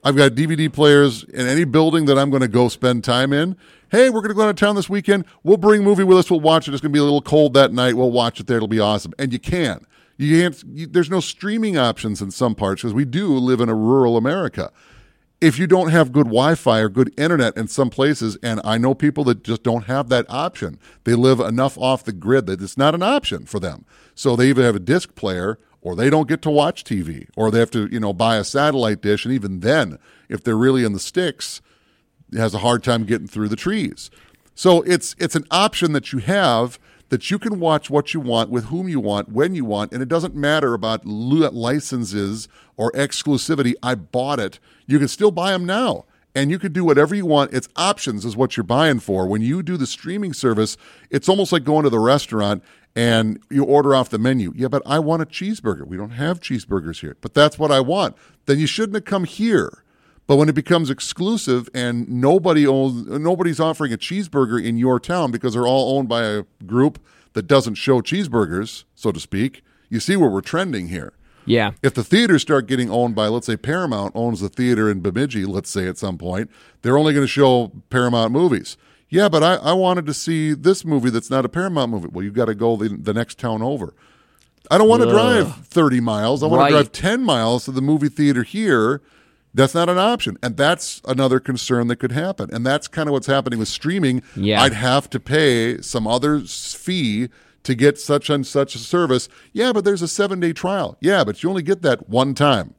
[0.04, 3.56] I've got DVD players in any building that I'm going to go spend time in.
[3.90, 5.24] Hey, we're going to go out of town this weekend.
[5.42, 6.30] We'll bring movie with us.
[6.30, 6.74] We'll watch it.
[6.74, 7.96] It's going to be a little cold that night.
[7.96, 8.58] We'll watch it there.
[8.58, 9.12] It'll be awesome.
[9.18, 9.86] And you can.
[10.16, 10.64] You can't.
[10.72, 14.16] You, there's no streaming options in some parts because we do live in a rural
[14.16, 14.70] America.
[15.40, 18.94] If you don't have good Wi-Fi or good internet in some places, and I know
[18.94, 22.76] people that just don't have that option, they live enough off the grid that it's
[22.76, 23.86] not an option for them.
[24.14, 27.50] So they either have a disc player or they don't get to watch TV, or
[27.50, 29.24] they have to, you know, buy a satellite dish.
[29.24, 31.62] And even then, if they're really in the sticks,
[32.30, 34.10] it has a hard time getting through the trees.
[34.54, 36.78] So it's it's an option that you have
[37.10, 40.02] that you can watch what you want with whom you want when you want, and
[40.02, 43.74] it doesn't matter about licenses or exclusivity.
[43.82, 44.58] I bought it.
[44.86, 46.06] You can still buy them now.
[46.32, 47.52] And you can do whatever you want.
[47.52, 49.26] It's options is what you're buying for.
[49.26, 50.76] When you do the streaming service,
[51.10, 52.62] it's almost like going to the restaurant
[52.94, 54.52] and you order off the menu.
[54.54, 55.86] Yeah, but I want a cheeseburger.
[55.86, 58.16] We don't have cheeseburgers here, but that's what I want.
[58.46, 59.82] Then you shouldn't have come here.
[60.30, 65.32] But when it becomes exclusive and nobody owns, nobody's offering a cheeseburger in your town
[65.32, 67.00] because they're all owned by a group
[67.32, 71.14] that doesn't show cheeseburgers, so to speak, you see where we're trending here.
[71.46, 71.72] Yeah.
[71.82, 75.46] If the theaters start getting owned by, let's say, Paramount owns the theater in Bemidji,
[75.46, 76.48] let's say at some point,
[76.82, 78.76] they're only going to show Paramount movies.
[79.08, 82.06] Yeah, but I, I wanted to see this movie that's not a Paramount movie.
[82.06, 83.94] Well, you've got to go the, the next town over.
[84.70, 86.44] I don't want to drive 30 miles.
[86.44, 86.68] I want Right.
[86.68, 89.02] to drive 10 miles to the movie theater here
[89.52, 90.38] That's not an option.
[90.42, 92.50] And that's another concern that could happen.
[92.52, 94.22] And that's kind of what's happening with streaming.
[94.36, 94.62] Yeah.
[94.62, 97.28] I'd have to pay some other fee
[97.62, 99.28] to get such and such a service.
[99.52, 100.96] Yeah, but there's a seven day trial.
[101.00, 102.74] Yeah, but you only get that one time.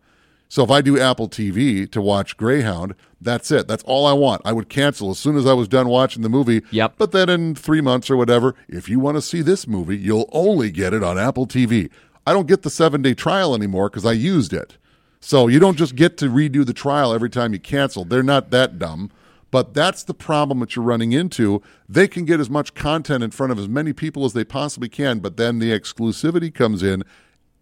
[0.52, 3.70] So if I do Apple TV to watch Greyhound, that's it.
[3.70, 4.42] That's all I want.
[4.44, 6.62] I would cancel as soon as I was done watching the movie.
[6.72, 6.96] Yep.
[6.98, 10.30] But then in three months or whatever, if you want to see this movie, you'll
[10.34, 11.90] only get it on Apple TV.
[12.28, 14.78] I don't get the seven day trial anymore because I used it.
[15.22, 18.04] So you don't just get to redo the trial every time you cancel.
[18.04, 19.12] They're not that dumb.
[19.52, 21.62] But that's the problem that you're running into.
[21.88, 24.88] They can get as much content in front of as many people as they possibly
[24.88, 27.04] can, but then the exclusivity comes in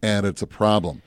[0.01, 1.01] and it's a problem.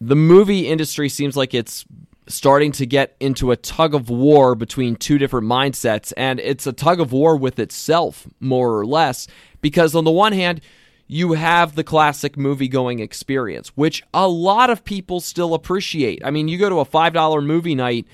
[0.00, 1.84] the movie industry seems like it's
[2.26, 6.72] starting to get into a tug of war between two different mindsets and it's a
[6.72, 9.26] tug of war with itself more or less
[9.60, 10.60] because on the one hand
[11.06, 16.30] you have the classic movie going experience which a lot of people still appreciate i
[16.30, 18.06] mean you go to a $5 movie night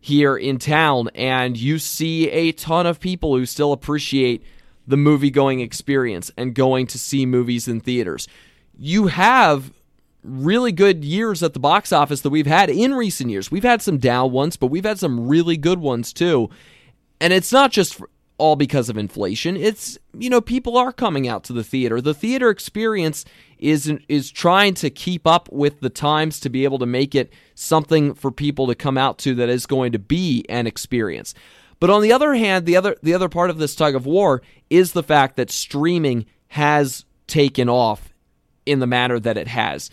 [0.00, 4.42] here in town and you see a ton of people who still appreciate
[4.86, 8.28] the movie going experience and going to see movies in theaters
[8.78, 9.72] you have
[10.22, 13.50] really good years at the box office that we've had in recent years.
[13.50, 16.50] We've had some down ones, but we've had some really good ones too.
[17.20, 18.00] And it's not just
[18.38, 19.56] all because of inflation.
[19.56, 22.00] It's, you know, people are coming out to the theater.
[22.00, 23.24] The theater experience
[23.58, 27.32] is is trying to keep up with the times to be able to make it
[27.54, 31.34] something for people to come out to that is going to be an experience.
[31.80, 34.42] But on the other hand, the other the other part of this tug of war
[34.70, 38.14] is the fact that streaming has taken off
[38.64, 39.90] in the manner that it has.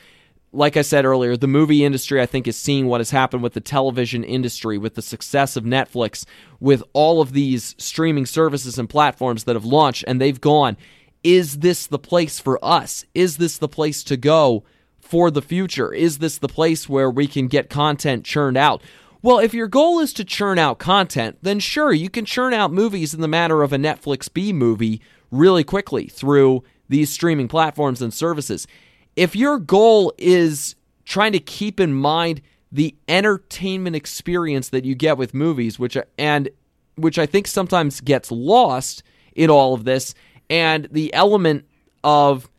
[0.56, 3.53] Like I said earlier, the movie industry, I think, is seeing what has happened with
[3.53, 6.26] the television industry, with the success of Netflix,
[6.62, 10.78] with all of these streaming services and platforms that have launched, and they've gone,
[11.24, 13.03] is this the place for us?
[13.14, 14.64] Is this the place to go
[14.97, 15.93] for the future?
[15.93, 18.82] Is this the place where we can get content churned out?
[19.22, 22.72] Well, if your goal is to churn out content, then sure, you can churn out
[22.72, 25.01] movies in the manner of a Netflix B movie
[25.32, 28.68] really quickly through these streaming platforms and services.
[29.16, 32.41] If your goal is trying to keep in mind
[32.72, 36.49] the entertainment experience that you get with movies, which and
[36.95, 39.03] which I think sometimes gets lost
[39.34, 40.13] in all of this,
[40.49, 41.66] and the element
[42.03, 42.49] of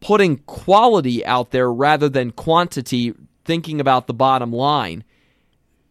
[0.00, 3.14] putting quality out there rather than quantity,
[3.44, 5.04] thinking about the bottom line,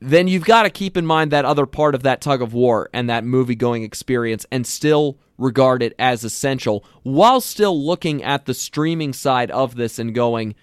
[0.02, 2.90] then you've got to keep in mind that other part of that tug of war
[2.92, 8.46] and that movie going experience and still regard it as essential while still looking at
[8.46, 10.56] the streaming side of this and going,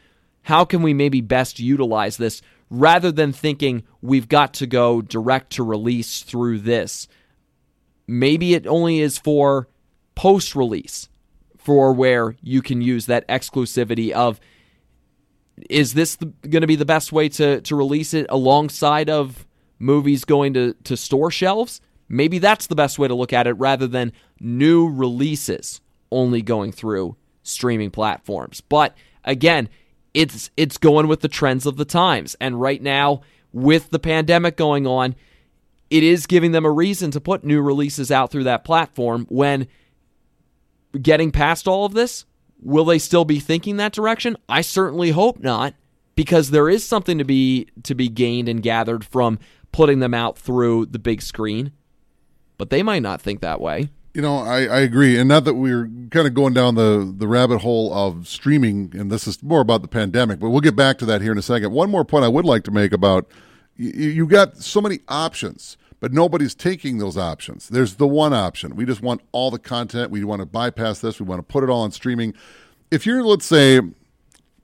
[0.43, 5.51] how can we maybe best utilize this rather than thinking we've got to go direct
[5.53, 7.09] to release through this.
[8.07, 9.69] Maybe it only is for
[10.15, 11.09] post release,
[11.57, 14.41] for where you can use that exclusivity of
[15.69, 19.47] is this going to be the best way to, to release it alongside of
[19.79, 21.81] movies going to, to store shelves?
[22.09, 25.81] Maybe that's the best way to look at it rather than new releases
[26.11, 28.61] only going through streaming platforms.
[28.61, 29.69] But again,
[30.15, 32.35] it's it's going with the trends of the times.
[32.41, 35.15] And right now, with the pandemic going on,
[35.91, 39.67] it is giving them a reason to put new releases out through that platform when
[41.01, 42.25] getting past all of this,
[42.63, 44.37] will they still be thinking that direction?
[44.49, 45.75] I certainly hope not
[46.15, 49.39] because there is something to be to be gained and gathered from
[49.73, 51.73] putting them out through the big screen.
[52.57, 53.91] But they might not think that way.
[54.15, 57.29] You know, I, I agree, and not that we're kind of going down the the
[57.29, 60.99] rabbit hole of streaming, and this is more about the pandemic, but we'll get back
[60.99, 61.71] to that here in a second.
[61.71, 63.31] One more point I would like to make about
[63.77, 67.69] you, you got so many options, but nobody's taking those options.
[67.69, 68.77] There's the one option.
[68.77, 70.11] We just want all the content.
[70.11, 71.21] We want to bypass this.
[71.21, 72.35] We want to put it all on streaming.
[72.91, 73.81] If you're, let's say,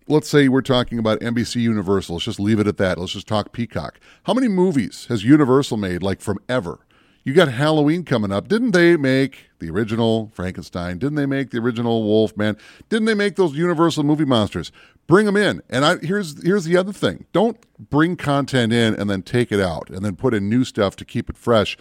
[0.09, 2.17] let's say we're talking about NBC Universal.
[2.17, 2.99] Let's just leave it at that.
[2.99, 3.99] Let's just talk Peacock.
[4.25, 6.81] How many movies has Universal made, like from ever?
[7.25, 8.49] You got Halloween coming up.
[8.49, 10.99] Didn't they make the original Frankenstein?
[10.99, 12.59] Didn't they make the original Wolfman?
[12.91, 14.71] Didn't they make those Universal movie monsters?
[15.07, 15.63] Bring them in.
[15.69, 17.27] And I, here's here's the other thing.
[17.33, 17.59] Don't
[17.91, 21.05] bring content in and then take it out and then put in new stuff to
[21.05, 21.77] keep it fresh.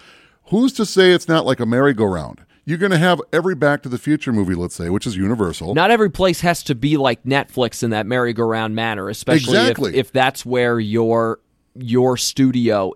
[0.48, 2.42] Who's to say it's not like a merry-go-round?
[2.66, 5.74] You're going to have every Back to the Future movie, let's say, which is Universal.
[5.74, 9.92] Not every place has to be like Netflix in that merry-go-round manner, especially Exactly.
[9.92, 11.40] if, if that's where your
[11.76, 12.94] your studio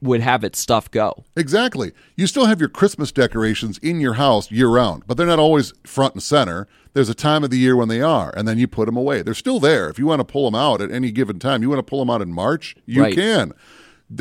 [0.00, 1.24] would have its stuff go.
[1.36, 1.92] Exactly.
[2.16, 5.72] You still have your Christmas decorations in your house year round, but they're not always
[5.84, 6.66] front and center.
[6.98, 9.22] There's a time of the year when they are, and then you put them away.
[9.22, 9.88] They're still there.
[9.88, 12.00] If you want to pull them out at any given time, you want to pull
[12.00, 13.14] them out in March, you Right.
[13.14, 13.52] can.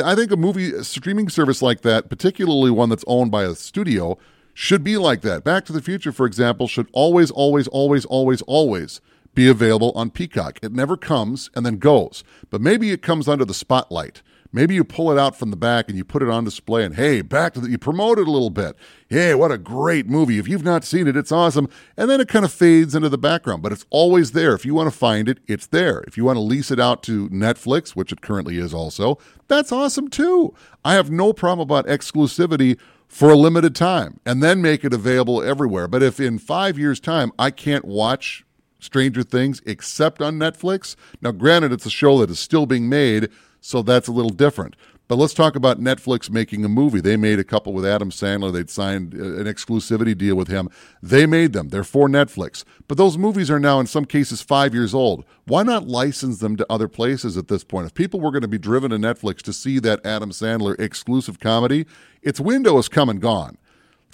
[0.06, 3.56] I think a movie a streaming service like that, particularly one that's owned by a
[3.56, 4.20] studio,
[4.54, 5.44] should be like that.
[5.44, 9.02] Back to the Future, for example, should always, always, always, always, always
[9.34, 10.60] be available on Peacock.
[10.62, 14.22] It never comes and then goes, but maybe it comes under the spotlight.
[14.52, 16.96] Maybe you pull it out from the back and you put it on display and
[16.96, 18.76] hey, back to the, you promote it a little bit.
[19.10, 20.40] Hey, what a great movie.
[20.40, 21.70] If you've not seen it, it's awesome.
[21.96, 24.54] And then it kind of fades into the background, but it's always there.
[24.54, 26.04] If you want to find it, it's there.
[26.08, 29.18] If you want to lease it out to Netflix, which it currently is also,
[29.48, 30.54] that's awesome too.
[30.84, 32.78] I have no problem about exclusivity
[33.08, 35.88] for a limited time and then make it available everywhere.
[35.88, 38.46] But if in five years' time I can't watch
[38.80, 43.30] Stranger Things except on Netflix, now granted, it's a show that is still being made,
[43.68, 44.78] so that's a little different.
[45.10, 47.02] But let's talk about Netflix making a movie.
[47.02, 48.52] They made a couple with Adam Sandler.
[48.52, 50.70] They'd signed uh, an exclusivity deal with him.
[51.04, 51.68] They made them.
[51.68, 52.64] They're for Netflix.
[52.88, 55.26] But those movies are now, in some cases, five years old.
[55.46, 57.88] Why not license them to other places at this point?
[57.88, 61.42] If people were going to be driven to Netflix to see that Adam Sandler exclusive
[61.42, 61.86] comedy,
[62.22, 63.58] its window has come and gone.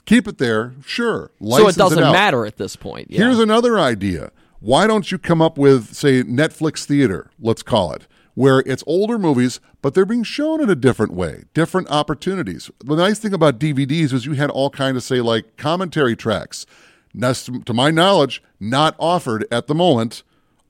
[0.05, 1.29] Keep it there, sure.
[1.39, 2.11] License so it doesn't out.
[2.11, 3.11] matter at this point.
[3.11, 3.19] Yeah.
[3.19, 4.31] Here's another idea.
[4.59, 9.19] Why don't you come up with, say, Netflix theater, let's call it, where it's older
[9.19, 12.71] movies, but they're being shown in a different way, different opportunities.
[12.83, 16.65] The nice thing about DVDs is you had all kind of, say, like commentary tracks.
[17.13, 20.23] Now, to my knowledge, not offered at the moment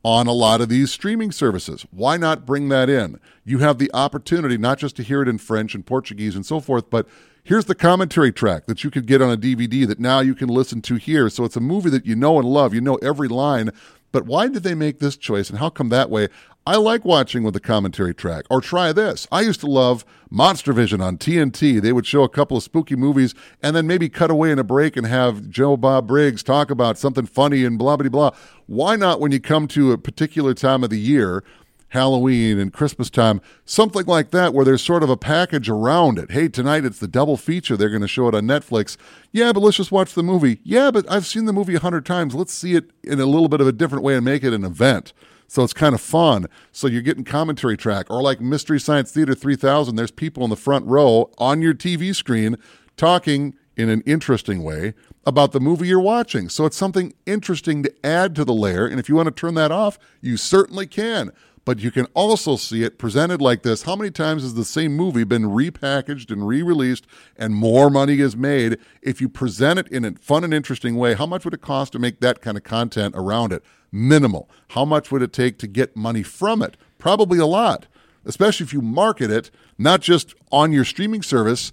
[0.03, 1.85] on a lot of these streaming services.
[1.91, 3.19] Why not bring that in?
[3.45, 6.59] You have the opportunity not just to hear it in French and Portuguese and so
[6.59, 7.07] forth, but
[7.43, 10.49] here's the commentary track that you could get on a DVD that now you can
[10.49, 11.29] listen to here.
[11.29, 12.73] So it's a movie that you know and love.
[12.73, 13.71] You know every line.
[14.11, 16.27] But why did they make this choice and how come that way?
[16.65, 18.45] I like watching with the commentary track.
[18.49, 19.27] Or try this.
[19.31, 21.81] I used to love Monster Vision on TNT.
[21.81, 24.63] They would show a couple of spooky movies and then maybe cut away in a
[24.63, 28.31] break and have Joe Bob Briggs talk about something funny and blah, blah, blah.
[28.65, 31.43] Why not when you come to a particular time of the year?
[31.89, 36.31] Halloween and Christmas time, something like that, where there's sort of a package around it.
[36.31, 37.77] Hey, tonight it's the double feature.
[37.77, 38.97] They're going to show it on Netflix.
[39.31, 40.59] Yeah, but let's just watch the movie.
[40.63, 42.33] Yeah, but I've seen the movie a hundred times.
[42.33, 44.63] Let's see it in a little bit of a different way and make it an
[44.63, 45.13] event.
[45.53, 46.47] So it's kind of fun.
[46.71, 49.95] So you're getting commentary track, or like Mystery Science Theater 3000.
[49.95, 52.57] There's people in the front row on your TV screen
[52.97, 54.95] talking in an interesting way
[55.27, 56.49] about the movie you're watching.
[56.49, 58.87] So it's something interesting to add to the layer.
[58.87, 61.29] And if you want to turn that off, you certainly can
[61.65, 63.83] but you can also see it presented like this.
[63.83, 67.07] How many times has the same movie been repackaged and re released
[67.37, 68.77] and more money is made?
[69.01, 71.93] If you present it in a fun and interesting way, how much would it cost
[71.93, 73.63] to make that kind of content around it?
[73.91, 74.49] Minimal.
[74.69, 76.75] How much would it take to get money from it?
[76.97, 77.87] Probably a lot,
[78.25, 81.71] especially if you market it not just on your streaming service.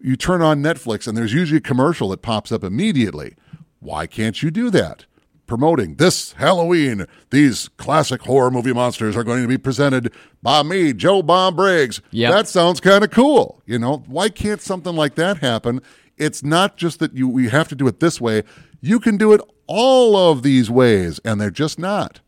[0.00, 3.36] You turn on Netflix and there's usually a commercial that pops up immediately.
[3.80, 5.06] Why can't you do that?
[5.52, 7.04] Promoting this Halloween.
[7.28, 10.10] These classic horror movie monsters are going to be presented
[10.42, 12.00] by me, Joe Bob Briggs.
[12.10, 12.32] Yep.
[12.32, 13.60] That sounds kind of cool.
[13.66, 15.82] You know, why can't something like that happen?
[16.16, 18.44] It's not just that you we have to do it this way.
[18.80, 22.20] You can do it all of these ways, and they're just not.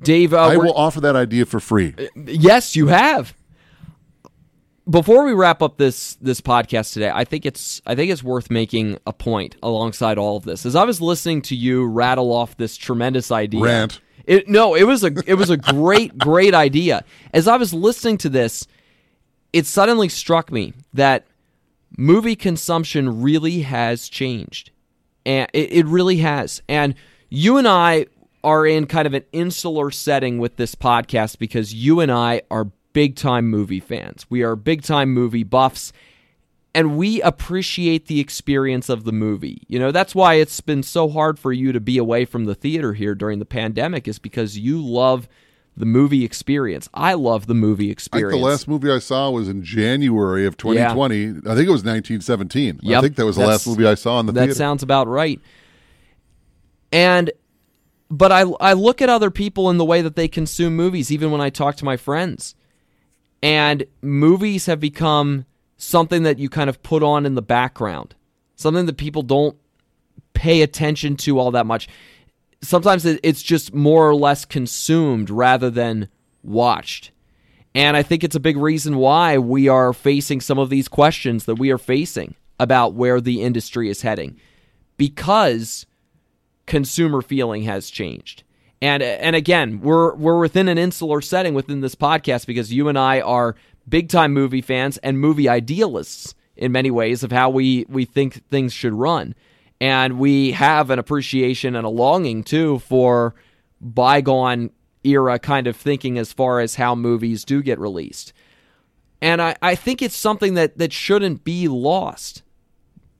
[0.00, 1.94] Dave, uh, I will offer that idea for free.
[2.16, 3.34] Yes, you have
[4.88, 8.50] before we wrap up this this podcast today, I think it's I think it's worth
[8.50, 10.66] making a point alongside all of this.
[10.66, 14.00] As I was listening to you rattle off this tremendous idea, rant.
[14.26, 17.04] It, no, it was a it was a great great idea.
[17.32, 18.66] As I was listening to this,
[19.52, 21.26] it suddenly struck me that
[21.96, 24.70] movie consumption really has changed,
[25.24, 26.62] and it, it really has.
[26.68, 26.94] And
[27.30, 28.06] you and I
[28.42, 32.70] are in kind of an insular setting with this podcast because you and I are
[32.94, 34.24] big time movie fans.
[34.30, 35.92] We are big time movie buffs
[36.74, 39.62] and we appreciate the experience of the movie.
[39.68, 42.54] You know, that's why it's been so hard for you to be away from the
[42.54, 45.28] theater here during the pandemic is because you love
[45.76, 46.88] the movie experience.
[46.92, 48.32] I love the movie experience.
[48.32, 51.16] I think the last movie I saw was in January of 2020.
[51.16, 51.30] Yeah.
[51.30, 52.80] I think it was 1917.
[52.82, 52.98] Yep.
[52.98, 54.54] I think that was the last movie I saw in the that theater.
[54.54, 55.40] That sounds about right.
[56.92, 57.30] And
[58.10, 61.30] but I I look at other people in the way that they consume movies even
[61.30, 62.54] when I talk to my friends
[63.44, 65.44] and movies have become
[65.76, 68.14] something that you kind of put on in the background,
[68.56, 69.54] something that people don't
[70.32, 71.86] pay attention to all that much.
[72.62, 76.08] Sometimes it's just more or less consumed rather than
[76.42, 77.10] watched.
[77.74, 81.44] And I think it's a big reason why we are facing some of these questions
[81.44, 84.40] that we are facing about where the industry is heading
[84.96, 85.84] because
[86.64, 88.42] consumer feeling has changed.
[88.82, 92.98] And and again, we're we're within an insular setting within this podcast because you and
[92.98, 93.56] I are
[93.88, 98.46] big time movie fans and movie idealists in many ways of how we we think
[98.48, 99.34] things should run.
[99.80, 103.34] And we have an appreciation and a longing too for
[103.80, 104.70] bygone
[105.02, 108.32] era kind of thinking as far as how movies do get released.
[109.20, 112.42] And I, I think it's something that, that shouldn't be lost.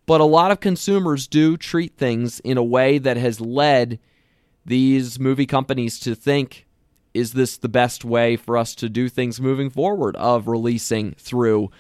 [0.07, 3.99] But a lot of consumers do treat things in a way that has led
[4.67, 6.67] these movie companies to think
[7.13, 11.71] is this the best way for us to do things moving forward of releasing through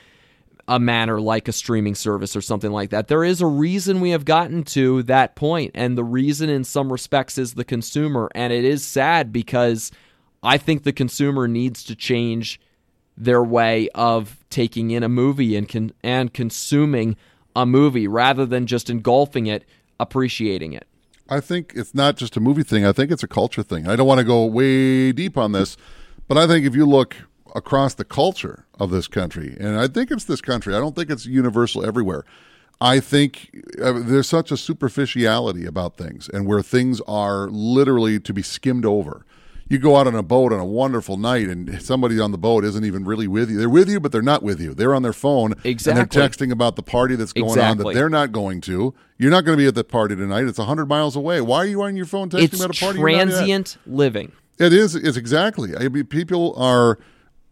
[0.66, 3.08] a manner like a streaming service or something like that.
[3.08, 6.90] There is a reason we have gotten to that point, and the reason in some
[6.90, 8.30] respects is the consumer.
[8.34, 9.90] And it is sad because
[10.42, 12.60] I think the consumer needs to change
[13.16, 17.16] their way of taking in a movie and con- and consuming
[17.54, 19.64] a movie rather than just engulfing it,
[20.00, 20.86] appreciating it.
[21.28, 22.84] I think it's not just a movie thing.
[22.84, 23.88] I think it's a culture thing.
[23.88, 25.76] I don't want to go way deep on this,
[26.28, 27.16] but I think if you look
[27.54, 31.10] across the culture of this country, and I think it's this country, I don't think
[31.10, 32.24] it's universal everywhere.
[32.80, 33.50] I think
[33.80, 38.84] uh, there's such a superficiality about things and where things are literally to be skimmed
[38.84, 39.24] over.
[39.68, 42.64] You go out on a boat on a wonderful night and somebody on the boat
[42.64, 43.58] isn't even really with you.
[43.58, 44.74] They're with you, but they're not with you.
[44.74, 46.02] They're on their phone exactly.
[46.02, 47.70] and they're texting about the party that's going exactly.
[47.70, 48.94] on that they're not going to.
[49.16, 50.46] You're not going to be at the party tonight.
[50.46, 51.40] It's 100 miles away.
[51.40, 52.98] Why are you on your phone texting it's about a party?
[52.98, 54.32] transient living.
[54.58, 54.94] It is.
[54.94, 55.74] It's exactly.
[55.76, 56.98] I mean, people are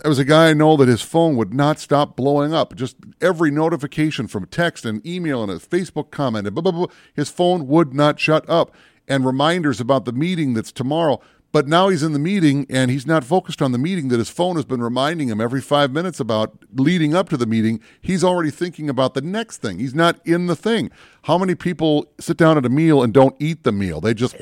[0.03, 2.75] there was a guy I know that his phone would not stop blowing up.
[2.75, 6.87] Just every notification from text and email and a Facebook comment, and blah, blah, blah,
[7.15, 8.75] his phone would not shut up.
[9.07, 11.21] And reminders about the meeting that's tomorrow.
[11.53, 14.31] But now he's in the meeting and he's not focused on the meeting that his
[14.31, 17.79] phone has been reminding him every five minutes about leading up to the meeting.
[18.01, 19.79] He's already thinking about the next thing.
[19.79, 20.91] He's not in the thing.
[21.25, 24.01] How many people sit down at a meal and don't eat the meal?
[24.01, 24.35] They just,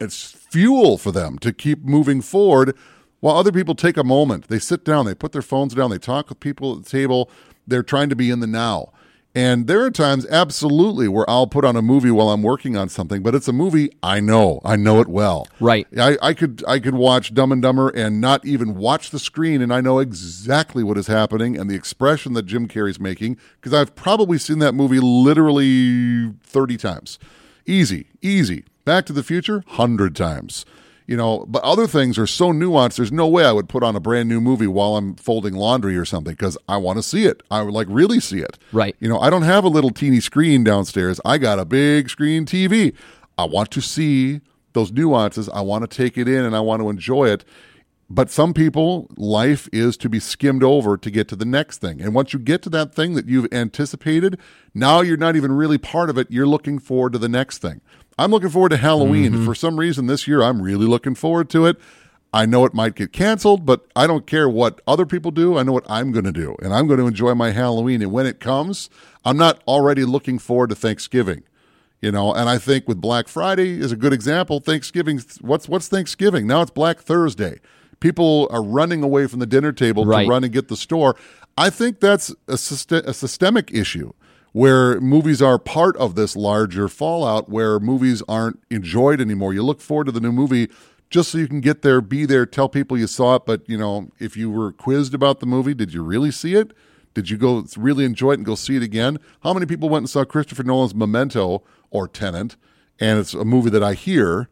[0.00, 2.76] it's fuel for them to keep moving forward
[3.20, 5.98] while other people take a moment, they sit down, they put their phones down, they
[5.98, 7.30] talk with people at the table,
[7.66, 8.92] they're trying to be in the now.
[9.32, 12.88] And there are times, absolutely, where I'll put on a movie while I'm working on
[12.88, 15.46] something, but it's a movie I know, I know it well.
[15.60, 15.86] Right.
[15.96, 19.62] I, I could I could watch Dumb and Dumber and not even watch the screen,
[19.62, 23.72] and I know exactly what is happening and the expression that Jim Carrey's making because
[23.72, 27.20] I've probably seen that movie literally thirty times.
[27.66, 28.64] Easy, easy.
[28.84, 30.64] Back to the Future, hundred times
[31.10, 33.96] you know but other things are so nuanced there's no way i would put on
[33.96, 37.24] a brand new movie while i'm folding laundry or something because i want to see
[37.24, 37.42] it.
[37.50, 38.56] I would like really see it.
[38.72, 38.94] Right.
[39.00, 41.20] You know i don't have a little teeny screen downstairs.
[41.24, 42.94] I got a big screen tv
[43.36, 44.40] i want to see
[44.72, 45.48] those nuances.
[45.48, 47.44] I want to take it in and i want to enjoy it.
[48.12, 52.00] But some people, life is to be skimmed over to get to the next thing.
[52.02, 54.36] And once you get to that thing that you've anticipated,
[54.74, 56.28] now you're not even really part of it.
[56.28, 57.80] You're looking forward to the next thing.
[58.20, 59.32] I'm looking forward to Halloween.
[59.32, 59.44] Mm-hmm.
[59.46, 61.78] For some reason this year, I'm really looking forward to it.
[62.34, 65.56] I know it might get canceled, but I don't care what other people do.
[65.56, 68.02] I know what I'm going to do, and I'm going to enjoy my Halloween.
[68.02, 68.90] And when it comes,
[69.24, 71.44] I'm not already looking forward to Thanksgiving.
[72.02, 74.60] You know, and I think with Black Friday is a good example.
[74.60, 76.46] Thanksgiving, what's what's Thanksgiving?
[76.46, 77.58] Now it's Black Thursday.
[78.00, 80.24] People are running away from the dinner table right.
[80.24, 81.16] to run and get the store.
[81.56, 84.12] I think that's a, syst- a systemic issue
[84.52, 89.54] where movies are part of this larger fallout where movies aren't enjoyed anymore.
[89.54, 90.68] You look forward to the new movie
[91.08, 93.46] just so you can get there, be there, tell people you saw it.
[93.46, 96.72] But, you know, if you were quizzed about the movie, did you really see it?
[97.14, 99.18] Did you go really enjoy it and go see it again?
[99.42, 102.56] How many people went and saw Christopher Nolan's Memento or Tenet?
[103.00, 104.48] And it's a movie that I hear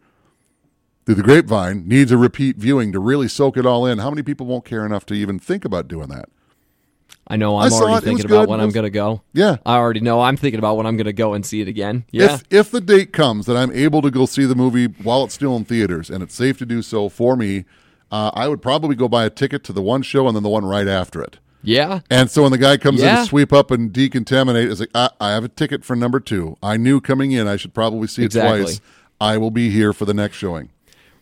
[1.06, 3.98] through the grapevine needs a repeat viewing to really soak it all in.
[3.98, 6.28] How many people won't care enough to even think about doing that?
[7.28, 9.22] I know I'm I already thinking about when I'm going to go.
[9.34, 9.58] Yeah.
[9.66, 12.04] I already know I'm thinking about when I'm going to go and see it again.
[12.10, 12.34] Yeah.
[12.34, 15.34] If, if the date comes that I'm able to go see the movie while it's
[15.34, 17.66] still in theaters and it's safe to do so for me,
[18.10, 20.48] uh, I would probably go buy a ticket to the one show and then the
[20.48, 21.38] one right after it.
[21.62, 22.00] Yeah.
[22.08, 23.18] And so when the guy comes yeah.
[23.18, 26.20] in to sweep up and decontaminate, it's like, I, I, have a ticket for number
[26.20, 26.56] two.
[26.62, 28.62] I knew coming in I should probably see it exactly.
[28.62, 28.80] twice.
[29.20, 30.70] I will be here for the next showing.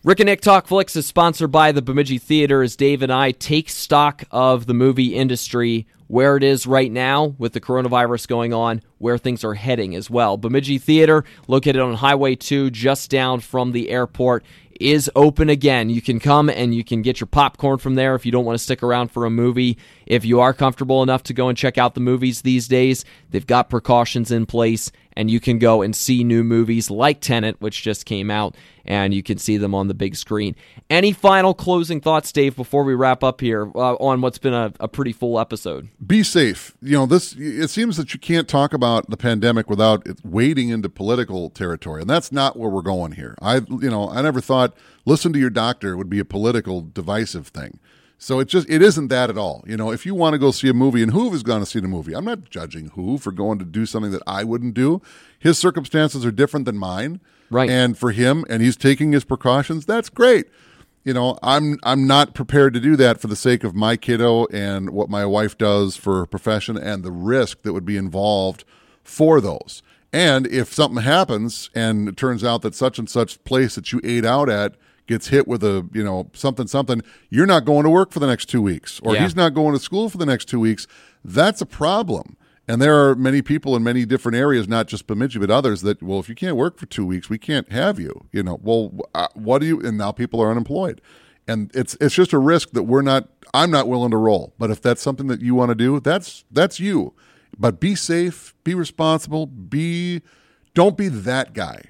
[0.07, 3.31] Rick and Nick Talk Flicks is sponsored by the Bemidji Theater as Dave and I
[3.31, 8.53] take stock of the movie industry, where it is right now with the coronavirus going
[8.53, 10.37] on, where things are heading as well.
[10.37, 14.45] Bemidji Theater, located on Highway 2, just down from the airport,
[14.79, 15.89] is open again.
[15.89, 18.57] You can come and you can get your popcorn from there if you don't want
[18.57, 19.77] to stick around for a movie.
[20.07, 23.45] If you are comfortable enough to go and check out the movies these days, they've
[23.45, 27.81] got precautions in place and you can go and see new movies like Tenet, which
[27.81, 28.55] just came out,
[28.85, 30.55] and you can see them on the big screen.
[30.91, 34.71] Any final closing thoughts, Dave, before we wrap up here uh, on what's been a,
[34.79, 35.89] a, pretty full episode?
[36.05, 36.77] Be safe.
[36.83, 37.35] You know, this.
[37.35, 42.09] It seems that you can't talk about the pandemic without wading into political territory, and
[42.09, 43.35] that's not where we're going here.
[43.41, 47.47] I, you know, I never thought listen to your doctor would be a political divisive
[47.47, 47.79] thing.
[48.17, 49.63] So it just it isn't that at all.
[49.67, 51.65] You know, if you want to go see a movie and Hoove is going to
[51.65, 54.73] see the movie, I'm not judging Hoove for going to do something that I wouldn't
[54.73, 55.01] do.
[55.37, 57.19] His circumstances are different than mine.
[57.49, 57.69] Right.
[57.69, 60.47] And for him and he's taking his precautions, that's great.
[61.03, 64.45] You know, I'm I'm not prepared to do that for the sake of my kiddo
[64.47, 68.65] and what my wife does for her profession and the risk that would be involved
[69.03, 69.83] for those.
[70.11, 74.01] And if something happens and it turns out that such and such place that you
[74.03, 74.75] ate out at
[75.07, 78.27] gets hit with a you know something something, you're not going to work for the
[78.27, 79.23] next two weeks, or Yeah.
[79.23, 80.85] he's not going to school for the next two weeks.
[81.23, 82.37] That's a problem.
[82.69, 86.03] And there are many people in many different areas, not just Bemidji, but others that,
[86.03, 88.27] well, if you can't work for two weeks, we can't have you.
[88.33, 89.79] You know, well, uh, what do you?
[89.79, 91.01] And now people are unemployed,
[91.47, 93.29] and it's it's just a risk that we're not.
[93.53, 94.53] I'm not willing to roll.
[94.59, 97.13] But if that's something that you want to do, that's that's you.
[97.57, 100.21] But be safe, be responsible, be
[100.73, 101.81] don't be that guy.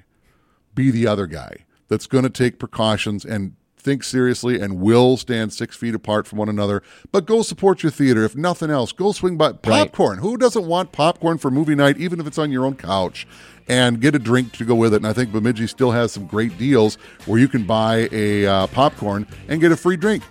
[0.75, 3.55] Be the other guy that's going to take precautions and
[3.87, 6.83] think seriously and will stand six feet apart from one another.
[7.11, 8.25] But go support your theater.
[8.25, 10.17] If nothing else, go swing by popcorn.
[10.19, 13.25] Who doesn't want popcorn for movie night, even if it's on your own couch?
[13.69, 14.97] And get a drink to go with it.
[14.97, 16.95] And I think Bemidji still has some great deals
[17.25, 20.23] where you can buy a uh, popcorn and get a free drink.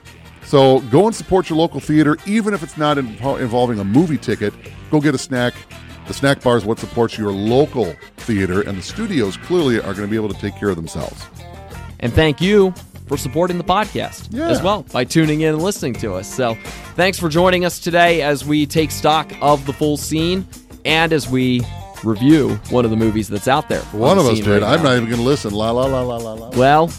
[0.45, 4.19] So go and support your local theater, even if it's not invo- involving a movie
[4.19, 4.55] ticket.
[4.91, 5.55] Go get a snack.
[6.07, 10.03] The snack bar is what supports your local theater, and the studios clearly are going
[10.03, 11.27] to be able to take care of themselves.
[12.07, 12.73] And thank you
[13.09, 14.49] for supporting the podcast Yeah.
[14.49, 16.33] as well by tuning in and listening to us.
[16.33, 16.57] So
[16.95, 20.47] thanks for joining us today as we take stock of the full scene
[20.85, 21.63] and as we
[22.05, 23.83] review one of the movies that's out there.
[23.93, 24.47] on One the of us did.
[24.47, 24.91] right I'm now.
[24.91, 25.53] not even going to listen.
[25.53, 26.51] La la la la la la.
[26.51, 26.93] Well,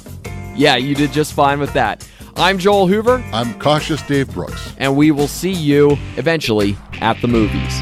[0.57, 2.05] yeah, you did just fine with that.
[2.35, 4.73] I'm Joel Hoover, I'm cautious, Dave Brooks.
[4.77, 7.81] and we will see you eventually at the movies.